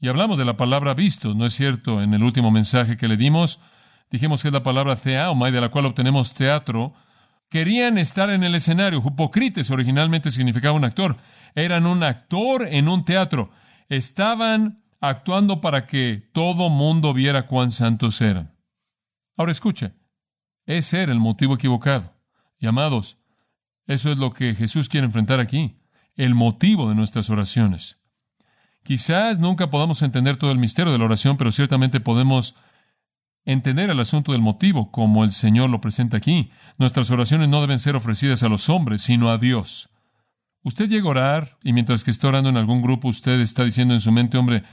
Y 0.01 0.09
hablamos 0.09 0.39
de 0.39 0.45
la 0.45 0.57
palabra 0.57 0.95
visto, 0.95 1.35
¿no 1.35 1.45
es 1.45 1.55
cierto? 1.55 2.01
En 2.01 2.15
el 2.15 2.23
último 2.23 2.51
mensaje 2.51 2.97
que 2.97 3.09
le 3.09 3.17
dimos, 3.17 3.61
dijimos 4.11 4.43
que 4.43 4.49
es 4.49 4.55
la 4.55 4.63
palabra 4.63 4.97
theauma 4.97 5.49
y 5.49 5.53
de 5.53 5.61
la 5.61 5.71
cual 5.71 5.87
obtenemos 5.87 6.35
teatro. 6.35 6.95
Querían 7.49 7.99
estar 7.99 8.31
en 8.31 8.43
el 8.43 8.55
escenario. 8.55 9.03
Hipocrites 9.05 9.71
originalmente 9.71 10.31
significaba 10.31 10.77
un 10.77 10.85
actor. 10.85 11.17
Eran 11.55 11.87
un 11.87 12.03
actor 12.03 12.67
en 12.69 12.89
un 12.89 13.05
teatro. 13.05 13.51
Estaban 13.89 14.83
actuando 15.01 15.61
para 15.61 15.87
que 15.87 16.29
todo 16.33 16.69
mundo 16.69 17.15
viera 17.15 17.47
cuán 17.47 17.71
santos 17.71 18.21
eran. 18.21 18.55
Ahora 19.37 19.53
escuche, 19.53 19.93
ese 20.67 21.03
era 21.03 21.13
el 21.13 21.21
motivo 21.21 21.55
equivocado. 21.55 22.15
Y 22.59 22.67
amados, 22.67 23.19
eso 23.87 24.13
es 24.13 24.19
lo 24.19 24.33
que 24.33 24.55
Jesús 24.55 24.89
quiere 24.89 25.07
enfrentar 25.07 25.41
aquí 25.41 25.79
el 26.17 26.35
motivo 26.35 26.89
de 26.89 26.97
nuestras 26.97 27.31
oraciones. 27.31 27.99
Quizás 28.83 29.39
nunca 29.39 29.71
podamos 29.71 30.03
entender 30.03 30.37
todo 30.37 30.51
el 30.51 30.59
misterio 30.59 30.93
de 30.93 30.99
la 30.99 31.05
oración, 31.05 31.37
pero 31.37 31.53
ciertamente 31.53 32.01
podemos 32.01 32.57
entender 33.49 33.89
el 33.89 33.99
asunto 33.99 34.33
del 34.33 34.43
motivo, 34.43 34.91
como 34.93 35.25
el 35.25 35.33
Señor 35.33 35.71
lo 35.71 35.81
presenta 35.81 36.19
aquí. 36.19 36.51
Nuestras 36.77 37.11
oraciones 37.11 37.49
no 37.49 37.63
deben 37.63 37.79
ser 37.79 37.97
ofrecidas 37.97 38.43
a 38.43 38.51
los 38.51 38.69
hombres, 38.69 39.01
sino 39.01 39.31
a 39.31 39.39
Dios. 39.39 39.89
Usted 40.63 40.87
llega 40.87 41.07
a 41.07 41.11
orar 41.11 41.59
y 41.65 41.73
mientras 41.73 42.05
que 42.05 42.11
está 42.11 42.29
orando 42.29 42.51
en 42.51 42.59
algún 42.59 42.83
grupo, 42.83 43.09
usted 43.09 43.41
está 43.41 43.65
diciendo 43.65 43.95
en 43.95 44.01
su 44.01 44.13
mente, 44.13 44.37
hombre, 44.37 44.65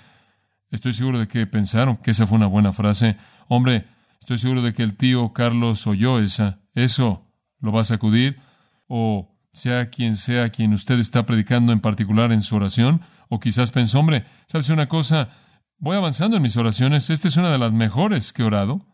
estoy 0.72 0.92
seguro 0.92 1.20
de 1.20 1.28
que 1.30 1.48
pensaron 1.48 1.96
que 1.96 2.12
esa 2.12 2.28
fue 2.28 2.38
una 2.38 2.48
buena 2.48 2.74
frase. 2.74 3.16
Hombre, 3.48 3.86
estoy 4.20 4.38
seguro 4.38 4.62
de 4.62 4.74
que 4.74 4.84
el 4.84 4.98
tío 4.98 5.32
Carlos 5.32 5.88
oyó 5.88 6.20
esa. 6.20 6.60
¿Eso 6.74 7.32
lo 7.62 7.72
va 7.72 7.82
a 7.82 7.86
sacudir? 7.86 8.42
¿O 8.88 9.38
sea 9.54 9.90
quien 9.90 10.18
sea 10.18 10.50
quien 10.50 10.74
usted 10.74 11.00
está 11.00 11.26
predicando 11.26 11.72
en 11.72 11.80
particular 11.80 12.34
en 12.34 12.42
su 12.42 12.58
oración, 12.58 13.02
o 13.30 13.40
quizás 13.40 13.72
pensó, 13.72 14.02
hombre, 14.02 14.26
¿sabes 14.48 14.68
una 14.68 14.90
cosa? 14.90 15.30
Voy 15.78 15.98
avanzando 15.98 16.38
en 16.38 16.44
mis 16.44 16.56
oraciones, 16.58 17.10
esta 17.10 17.28
es 17.28 17.38
una 17.38 17.52
de 17.52 17.58
las 17.58 17.74
mejores 17.74 18.32
que 18.32 18.42
he 18.42 18.46
orado, 18.46 18.86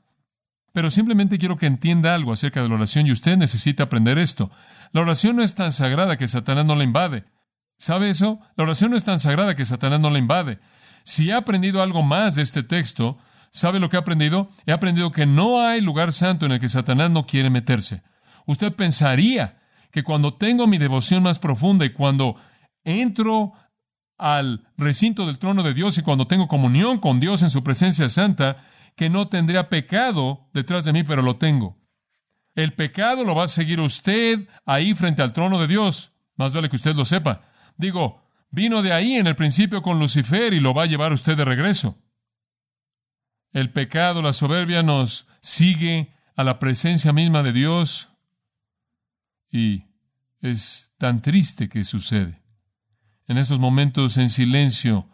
pero 0.74 0.90
simplemente 0.90 1.38
quiero 1.38 1.58
que 1.58 1.68
entienda 1.68 2.16
algo 2.16 2.32
acerca 2.32 2.64
de 2.64 2.70
la 2.70 2.76
oración 2.76 3.06
y 3.06 3.12
usted 3.12 3.38
necesita 3.38 3.84
aprender 3.84 4.18
esto. 4.18 4.50
La 4.92 5.02
oración 5.02 5.36
no 5.36 5.44
es 5.44 5.54
tan 5.54 5.72
sagrada 5.72 6.18
que 6.18 6.28
Satanás 6.28 6.66
no 6.66 6.76
la 6.76 6.84
invade. 6.84 7.26
¿Sabe 7.78 8.10
eso? 8.10 8.40
La 8.56 8.64
oración 8.64 8.92
no 8.92 8.98
es 8.98 9.04
tan 9.04 9.20
sagrada 9.20 9.56
que 9.56 9.66
Satanás 9.66 10.00
no 10.00 10.10
la 10.10 10.18
invade. 10.18 10.60
Si 11.04 11.32
ha 11.32 11.38
aprendido 11.38 11.82
algo 11.82 12.04
más 12.04 12.36
de 12.36 12.42
este 12.42 12.64
texto, 12.64 13.18
¿sabe 13.52 13.80
lo 13.80 13.90
que 13.90 13.98
ha 13.98 14.02
aprendido? 14.02 14.50
He 14.66 14.72
aprendido 14.72 15.12
que 15.12 15.26
no 15.26 15.62
hay 15.62 15.82
lugar 15.82 16.14
santo 16.14 16.46
en 16.46 16.54
el 16.54 16.60
que 16.60 16.70
Satanás 16.70 17.12
no 17.12 17.26
quiere 17.26 17.50
meterse. 17.50 18.02
Usted 18.46 18.74
pensaría 18.74 19.60
que 19.92 20.04
cuando 20.04 20.34
tengo 20.34 20.68
mi 20.68 20.78
devoción 20.78 21.24
más 21.24 21.38
profunda 21.38 21.86
y 21.86 21.92
cuando 21.92 22.38
entro 22.84 23.54
al 24.22 24.68
recinto 24.78 25.26
del 25.26 25.40
trono 25.40 25.64
de 25.64 25.74
Dios 25.74 25.98
y 25.98 26.04
cuando 26.04 26.28
tengo 26.28 26.48
comunión 26.48 27.00
con 27.00 27.20
Dios 27.20 27.42
en 27.42 27.50
su 27.50 27.64
presencia 27.64 28.08
santa, 28.08 28.58
que 28.96 29.10
no 29.10 29.28
tendría 29.28 29.68
pecado 29.68 30.48
detrás 30.54 30.86
de 30.86 30.94
mí, 30.94 31.04
pero 31.04 31.24
lo 31.24 31.38
tengo. 31.38 31.80
El 32.54 32.74
pecado 32.74 33.24
lo 33.24 33.34
va 33.34 33.46
a 33.46 33.48
seguir 33.48 33.80
usted 33.80 34.48
ahí 34.64 34.94
frente 34.94 35.24
al 35.24 35.34
trono 35.34 35.60
de 35.60 35.68
Dios. 35.68 36.14
Más 36.36 36.54
vale 36.54 36.70
que 36.70 36.76
usted 36.76 36.96
lo 36.96 37.04
sepa. 37.04 37.50
Digo, 37.78 38.22
vino 38.52 38.84
de 38.84 38.94
ahí 38.94 39.16
en 39.16 39.26
el 39.26 39.36
principio 39.36 39.82
con 39.82 39.98
Lucifer 39.98 40.54
y 40.54 40.60
lo 40.60 40.76
va 40.76 40.84
a 40.84 40.88
llevar 40.88 41.14
usted 41.14 41.36
de 41.36 41.46
regreso. 41.46 41.98
El 43.54 43.72
pecado, 43.72 44.22
la 44.22 44.34
soberbia 44.34 44.84
nos 44.84 45.28
sigue 45.42 46.14
a 46.36 46.44
la 46.44 46.60
presencia 46.60 47.12
misma 47.12 47.42
de 47.42 47.54
Dios 47.54 48.10
y 49.50 49.86
es 50.42 50.92
tan 50.98 51.24
triste 51.24 51.70
que 51.70 51.84
sucede. 51.84 52.41
En 53.28 53.38
esos 53.38 53.60
momentos 53.60 54.18
en 54.18 54.30
silencio, 54.30 55.08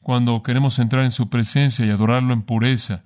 cuando 0.00 0.42
queremos 0.42 0.78
entrar 0.78 1.04
en 1.04 1.10
su 1.10 1.28
presencia 1.28 1.84
y 1.84 1.90
adorarlo 1.90 2.32
en 2.32 2.42
pureza, 2.42 3.04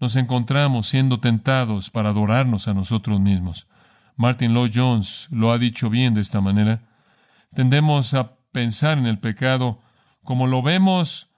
nos 0.00 0.16
encontramos 0.16 0.86
siendo 0.86 1.20
tentados 1.20 1.90
para 1.90 2.10
adorarnos 2.10 2.68
a 2.68 2.74
nosotros 2.74 3.20
mismos. 3.20 3.68
Martin 4.16 4.52
Lloyd 4.52 4.72
Jones 4.74 5.28
lo 5.30 5.52
ha 5.52 5.58
dicho 5.58 5.90
bien 5.90 6.14
de 6.14 6.20
esta 6.20 6.40
manera. 6.40 6.82
Tendemos 7.54 8.14
a 8.14 8.36
pensar 8.52 8.98
en 8.98 9.06
el 9.06 9.18
pecado 9.18 9.80
como 10.22 10.46
lo 10.46 10.62
vemos 10.62 11.30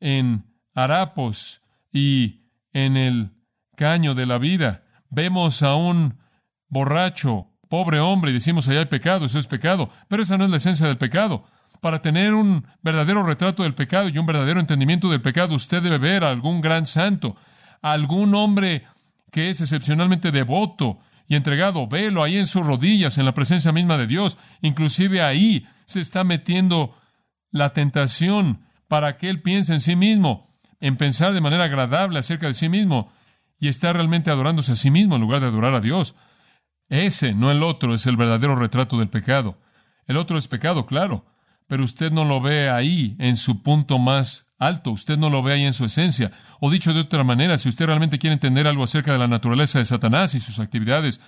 en 0.00 0.44
harapos 0.74 1.62
y 1.92 2.42
en 2.72 2.96
el 2.96 3.30
caño 3.76 4.14
de 4.14 4.26
la 4.26 4.38
vida. 4.38 4.84
Vemos 5.10 5.62
a 5.62 5.74
un 5.74 6.18
borracho 6.68 7.48
pobre 7.68 8.00
hombre 8.00 8.30
y 8.30 8.34
decimos 8.34 8.68
allá 8.68 8.80
hay 8.80 8.86
pecado, 8.86 9.26
eso 9.26 9.38
es 9.38 9.46
pecado, 9.46 9.90
pero 10.08 10.22
esa 10.22 10.38
no 10.38 10.44
es 10.44 10.50
la 10.50 10.56
esencia 10.56 10.86
del 10.86 10.98
pecado. 10.98 11.44
Para 11.80 12.02
tener 12.02 12.34
un 12.34 12.66
verdadero 12.82 13.22
retrato 13.22 13.62
del 13.62 13.74
pecado 13.74 14.08
y 14.08 14.18
un 14.18 14.26
verdadero 14.26 14.60
entendimiento 14.60 15.10
del 15.10 15.22
pecado, 15.22 15.54
usted 15.54 15.82
debe 15.82 15.98
ver 15.98 16.24
a 16.24 16.30
algún 16.30 16.60
gran 16.60 16.86
santo, 16.86 17.36
a 17.82 17.92
algún 17.92 18.34
hombre 18.34 18.84
que 19.30 19.50
es 19.50 19.60
excepcionalmente 19.60 20.32
devoto 20.32 20.98
y 21.28 21.36
entregado. 21.36 21.86
Velo 21.86 22.22
ahí 22.22 22.36
en 22.36 22.46
sus 22.46 22.66
rodillas, 22.66 23.18
en 23.18 23.24
la 23.24 23.34
presencia 23.34 23.72
misma 23.72 23.98
de 23.98 24.06
Dios. 24.06 24.38
Inclusive 24.62 25.22
ahí 25.22 25.66
se 25.84 26.00
está 26.00 26.24
metiendo 26.24 26.96
la 27.50 27.72
tentación 27.72 28.64
para 28.88 29.16
que 29.16 29.28
él 29.28 29.42
piense 29.42 29.74
en 29.74 29.80
sí 29.80 29.94
mismo, 29.94 30.50
en 30.80 30.96
pensar 30.96 31.32
de 31.32 31.40
manera 31.40 31.64
agradable 31.64 32.18
acerca 32.18 32.46
de 32.46 32.54
sí 32.54 32.68
mismo 32.68 33.12
y 33.60 33.68
está 33.68 33.92
realmente 33.92 34.30
adorándose 34.30 34.72
a 34.72 34.76
sí 34.76 34.90
mismo 34.90 35.16
en 35.16 35.20
lugar 35.20 35.40
de 35.40 35.48
adorar 35.48 35.74
a 35.74 35.80
Dios. 35.80 36.14
Ese, 36.88 37.34
no 37.34 37.50
el 37.50 37.62
otro, 37.62 37.92
es 37.92 38.06
el 38.06 38.16
verdadero 38.16 38.56
retrato 38.56 38.98
del 38.98 39.08
pecado. 39.08 39.58
El 40.06 40.16
otro 40.16 40.38
es 40.38 40.48
pecado, 40.48 40.86
claro, 40.86 41.26
pero 41.68 41.84
usted 41.84 42.10
no 42.10 42.24
lo 42.24 42.40
ve 42.40 42.70
ahí 42.70 43.14
en 43.20 43.36
su 43.36 43.62
punto 43.62 43.98
más 43.98 44.46
alto, 44.58 44.90
usted 44.90 45.16
no 45.16 45.30
lo 45.30 45.42
ve 45.42 45.52
ahí 45.52 45.64
en 45.64 45.72
su 45.72 45.84
esencia. 45.84 46.32
O 46.58 46.70
dicho 46.70 46.92
de 46.92 47.00
otra 47.00 47.22
manera, 47.22 47.58
si 47.58 47.68
usted 47.68 47.86
realmente 47.86 48.18
quiere 48.18 48.34
entender 48.34 48.66
algo 48.66 48.82
acerca 48.82 49.12
de 49.12 49.18
la 49.18 49.28
naturaleza 49.28 49.78
de 49.78 49.84
Satanás 49.84 50.34
y 50.34 50.40
sus 50.40 50.58
actividades, 50.58 51.20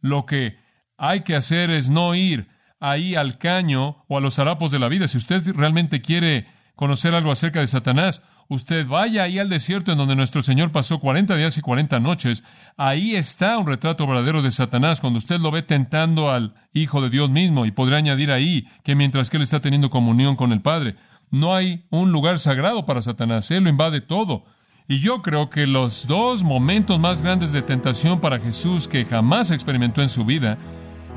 lo 0.00 0.24
que 0.24 0.58
hay 0.96 1.20
que 1.20 1.36
hacer 1.36 1.70
es 1.70 1.90
no 1.90 2.14
ir 2.14 2.48
ahí 2.80 3.14
al 3.16 3.36
caño 3.36 4.04
o 4.08 4.16
a 4.16 4.20
los 4.20 4.38
harapos 4.38 4.70
de 4.70 4.78
la 4.78 4.88
vida. 4.88 5.08
Si 5.08 5.18
usted 5.18 5.42
realmente 5.54 6.00
quiere 6.00 6.46
conocer 6.76 7.14
algo 7.14 7.30
acerca 7.30 7.60
de 7.60 7.66
Satanás, 7.66 8.22
Usted 8.48 8.86
vaya 8.86 9.22
ahí 9.22 9.38
al 9.38 9.48
desierto 9.48 9.92
en 9.92 9.98
donde 9.98 10.16
nuestro 10.16 10.42
Señor 10.42 10.70
pasó 10.70 11.00
40 11.00 11.36
días 11.36 11.56
y 11.56 11.62
40 11.62 11.98
noches. 12.00 12.44
Ahí 12.76 13.16
está 13.16 13.56
un 13.58 13.66
retrato 13.66 14.06
verdadero 14.06 14.42
de 14.42 14.50
Satanás 14.50 15.00
cuando 15.00 15.18
usted 15.18 15.40
lo 15.40 15.50
ve 15.50 15.62
tentando 15.62 16.30
al 16.30 16.54
Hijo 16.72 17.00
de 17.00 17.10
Dios 17.10 17.30
mismo. 17.30 17.66
Y 17.66 17.70
podría 17.70 17.98
añadir 17.98 18.30
ahí 18.30 18.68
que 18.82 18.94
mientras 18.94 19.30
que 19.30 19.38
Él 19.38 19.42
está 19.42 19.60
teniendo 19.60 19.90
comunión 19.90 20.36
con 20.36 20.52
el 20.52 20.60
Padre, 20.60 20.96
No 21.30 21.54
hay 21.54 21.84
un 21.90 22.12
lugar 22.12 22.38
sagrado 22.38 22.86
para 22.86 23.02
Satanás, 23.02 23.50
él 23.50 23.64
lo 23.64 23.70
invade 23.70 24.00
todo. 24.00 24.44
Y 24.86 25.00
yo 25.00 25.22
creo 25.22 25.50
que 25.50 25.66
los 25.66 26.06
dos 26.06 26.44
momentos 26.44 27.00
más 27.00 27.22
grandes 27.22 27.50
de 27.50 27.62
tentación 27.62 28.20
para 28.20 28.38
Jesús 28.38 28.86
que 28.86 29.04
jamás 29.04 29.50
experimentó 29.50 30.02
en 30.02 30.10
su 30.10 30.24
vida, 30.24 30.58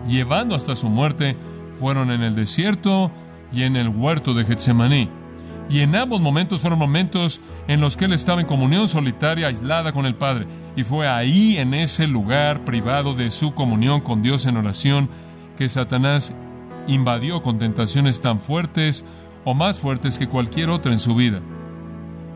llevando 0.07 0.55
hasta 0.55 0.73
su 0.73 0.89
muerte, 0.89 1.35
fueron 1.77 2.09
en 2.09 2.23
el 2.23 2.33
desierto 2.33 3.11
y 3.51 3.63
en 3.63 3.75
el 3.75 3.89
huerto 3.89 4.33
de 4.33 4.45
Getsemaní. 4.45 5.26
Y 5.69 5.81
en 5.81 5.95
ambos 5.95 6.21
momentos 6.21 6.61
fueron 6.61 6.79
momentos 6.79 7.41
en 7.67 7.81
los 7.81 7.97
que 7.97 8.05
él 8.05 8.13
estaba 8.13 8.39
en 8.39 8.47
comunión 8.47 8.87
solitaria, 8.87 9.47
aislada 9.47 9.91
con 9.91 10.05
el 10.05 10.15
Padre. 10.15 10.47
Y 10.75 10.83
fue 10.83 11.07
ahí, 11.07 11.57
en 11.57 11.73
ese 11.73 12.07
lugar 12.07 12.63
privado 12.63 13.13
de 13.13 13.29
su 13.29 13.53
comunión 13.53 14.01
con 14.01 14.21
Dios 14.21 14.45
en 14.45 14.57
oración, 14.57 15.09
que 15.57 15.67
Satanás 15.67 16.33
invadió 16.87 17.41
con 17.41 17.59
tentaciones 17.59 18.21
tan 18.21 18.39
fuertes 18.39 19.03
o 19.43 19.53
más 19.53 19.79
fuertes 19.79 20.17
que 20.17 20.27
cualquier 20.27 20.69
otra 20.69 20.91
en 20.91 20.99
su 20.99 21.15
vida. 21.15 21.41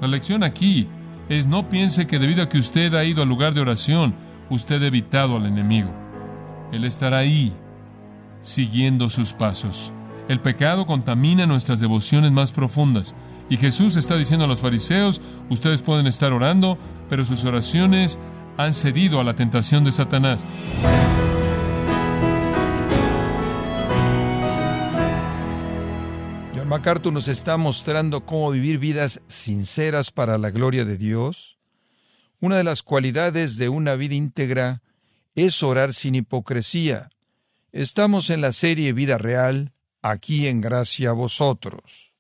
La 0.02 0.08
lección 0.08 0.44
aquí 0.44 0.88
es 1.30 1.48
no 1.48 1.70
piense 1.70 2.08
que 2.08 2.20
debido 2.20 2.44
a 2.44 2.50
que 2.50 2.58
usted 2.58 2.94
ha 2.94 3.06
ido 3.06 3.22
al 3.22 3.30
lugar 3.30 3.54
de 3.54 3.62
oración, 3.62 4.14
usted 4.50 4.84
ha 4.84 4.88
evitado 4.88 5.38
al 5.38 5.46
enemigo. 5.46 5.90
Él 6.72 6.84
estará 6.84 7.20
ahí, 7.20 7.54
siguiendo 8.42 9.08
sus 9.08 9.32
pasos. 9.34 9.94
El 10.28 10.40
pecado 10.40 10.86
contamina 10.86 11.46
nuestras 11.46 11.80
devociones 11.80 12.32
más 12.32 12.52
profundas. 12.52 13.16
Y 13.50 13.58
Jesús 13.58 13.96
está 13.96 14.16
diciendo 14.16 14.46
a 14.46 14.48
los 14.48 14.62
fariseos, 14.62 15.22
ustedes 15.50 15.82
pueden 15.82 16.08
estar 16.08 16.32
orando, 16.32 16.78
pero 17.10 17.26
sus 17.26 17.44
oraciones 17.44 18.18
han 18.58 18.74
cedido 18.74 19.20
a 19.20 19.24
la 19.24 19.36
tentación 19.36 19.84
de 19.84 19.92
Satanás. 19.92 20.46
John 26.56 26.70
MacArthur 26.70 27.12
nos 27.12 27.28
está 27.28 27.58
mostrando 27.58 28.26
cómo 28.26 28.52
vivir 28.52 28.78
vidas 28.78 29.22
sinceras 29.28 30.12
para 30.12 30.38
la 30.38 30.52
gloria 30.52 30.86
de 30.86 30.98
Dios. 30.98 31.58
Una 32.40 32.58
de 32.58 32.64
las 32.64 32.84
cualidades 32.84 33.58
de 33.58 33.70
una 33.70 33.96
vida 33.96 34.16
íntegra 34.16 34.82
es 35.36 35.62
orar 35.62 35.94
sin 35.94 36.16
hipocresía. 36.16 37.10
Estamos 37.72 38.30
en 38.30 38.42
la 38.42 38.52
serie 38.52 38.94
Vida 38.94 39.18
Real, 39.18 39.74
aquí 40.02 40.48
en 40.48 40.62
Gracia 40.62 41.12
vosotros. 41.14 42.14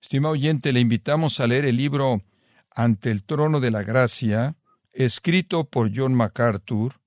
Estimado 0.00 0.34
oyente, 0.34 0.72
le 0.72 0.80
invitamos 0.80 1.40
a 1.40 1.46
leer 1.46 1.64
el 1.64 1.76
libro 1.76 2.22
Ante 2.70 3.10
el 3.10 3.24
trono 3.24 3.60
de 3.60 3.70
la 3.70 3.82
gracia, 3.82 4.56
escrito 4.92 5.64
por 5.64 5.90
John 5.94 6.14
MacArthur, 6.14 7.00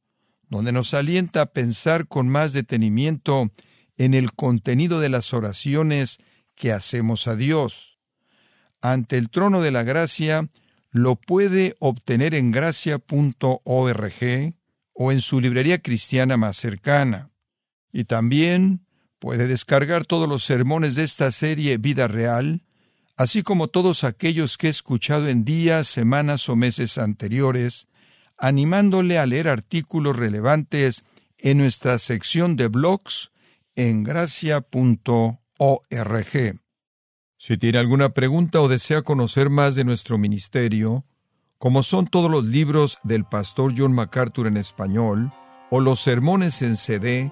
donde 0.49 0.71
nos 0.71 0.93
alienta 0.93 1.41
a 1.41 1.45
pensar 1.47 2.07
con 2.07 2.27
más 2.29 2.53
detenimiento 2.53 3.51
en 3.97 4.13
el 4.13 4.33
contenido 4.33 4.99
de 4.99 5.09
las 5.09 5.33
oraciones 5.33 6.19
que 6.55 6.71
hacemos 6.71 7.27
a 7.27 7.35
Dios. 7.35 7.99
Ante 8.81 9.17
el 9.17 9.29
trono 9.29 9.61
de 9.61 9.71
la 9.71 9.83
gracia 9.83 10.49
lo 10.89 11.15
puede 11.15 11.75
obtener 11.79 12.33
en 12.33 12.51
gracia.org 12.51 13.03
o 14.93 15.11
en 15.11 15.21
su 15.21 15.41
librería 15.41 15.79
cristiana 15.79 16.37
más 16.37 16.57
cercana. 16.57 17.29
Y 17.91 18.05
también 18.05 18.86
puede 19.19 19.47
descargar 19.47 20.05
todos 20.05 20.27
los 20.27 20.43
sermones 20.43 20.95
de 20.95 21.03
esta 21.03 21.31
serie 21.31 21.77
Vida 21.77 22.07
Real, 22.07 22.61
así 23.15 23.43
como 23.43 23.67
todos 23.67 24.03
aquellos 24.03 24.57
que 24.57 24.67
he 24.67 24.69
escuchado 24.69 25.27
en 25.27 25.43
días, 25.43 25.87
semanas 25.87 26.47
o 26.49 26.55
meses 26.55 26.97
anteriores, 26.97 27.87
animándole 28.37 29.17
a 29.17 29.25
leer 29.25 29.47
artículos 29.47 30.15
relevantes 30.15 31.03
en 31.39 31.57
nuestra 31.57 31.99
sección 31.99 32.55
de 32.55 32.67
blogs 32.67 33.31
en 33.75 34.03
gracia.org. 34.03 35.39
Si 37.39 37.57
tiene 37.57 37.77
alguna 37.77 38.09
pregunta 38.09 38.61
o 38.61 38.67
desea 38.67 39.03
conocer 39.03 39.49
más 39.49 39.75
de 39.75 39.83
nuestro 39.83 40.17
ministerio, 40.17 41.05
como 41.57 41.83
son 41.83 42.07
todos 42.07 42.29
los 42.29 42.45
libros 42.45 42.99
del 43.03 43.25
pastor 43.25 43.73
John 43.75 43.93
MacArthur 43.93 44.47
en 44.47 44.57
español, 44.57 45.31
o 45.69 45.79
los 45.79 45.99
sermones 45.99 46.61
en 46.61 46.77
CD, 46.77 47.31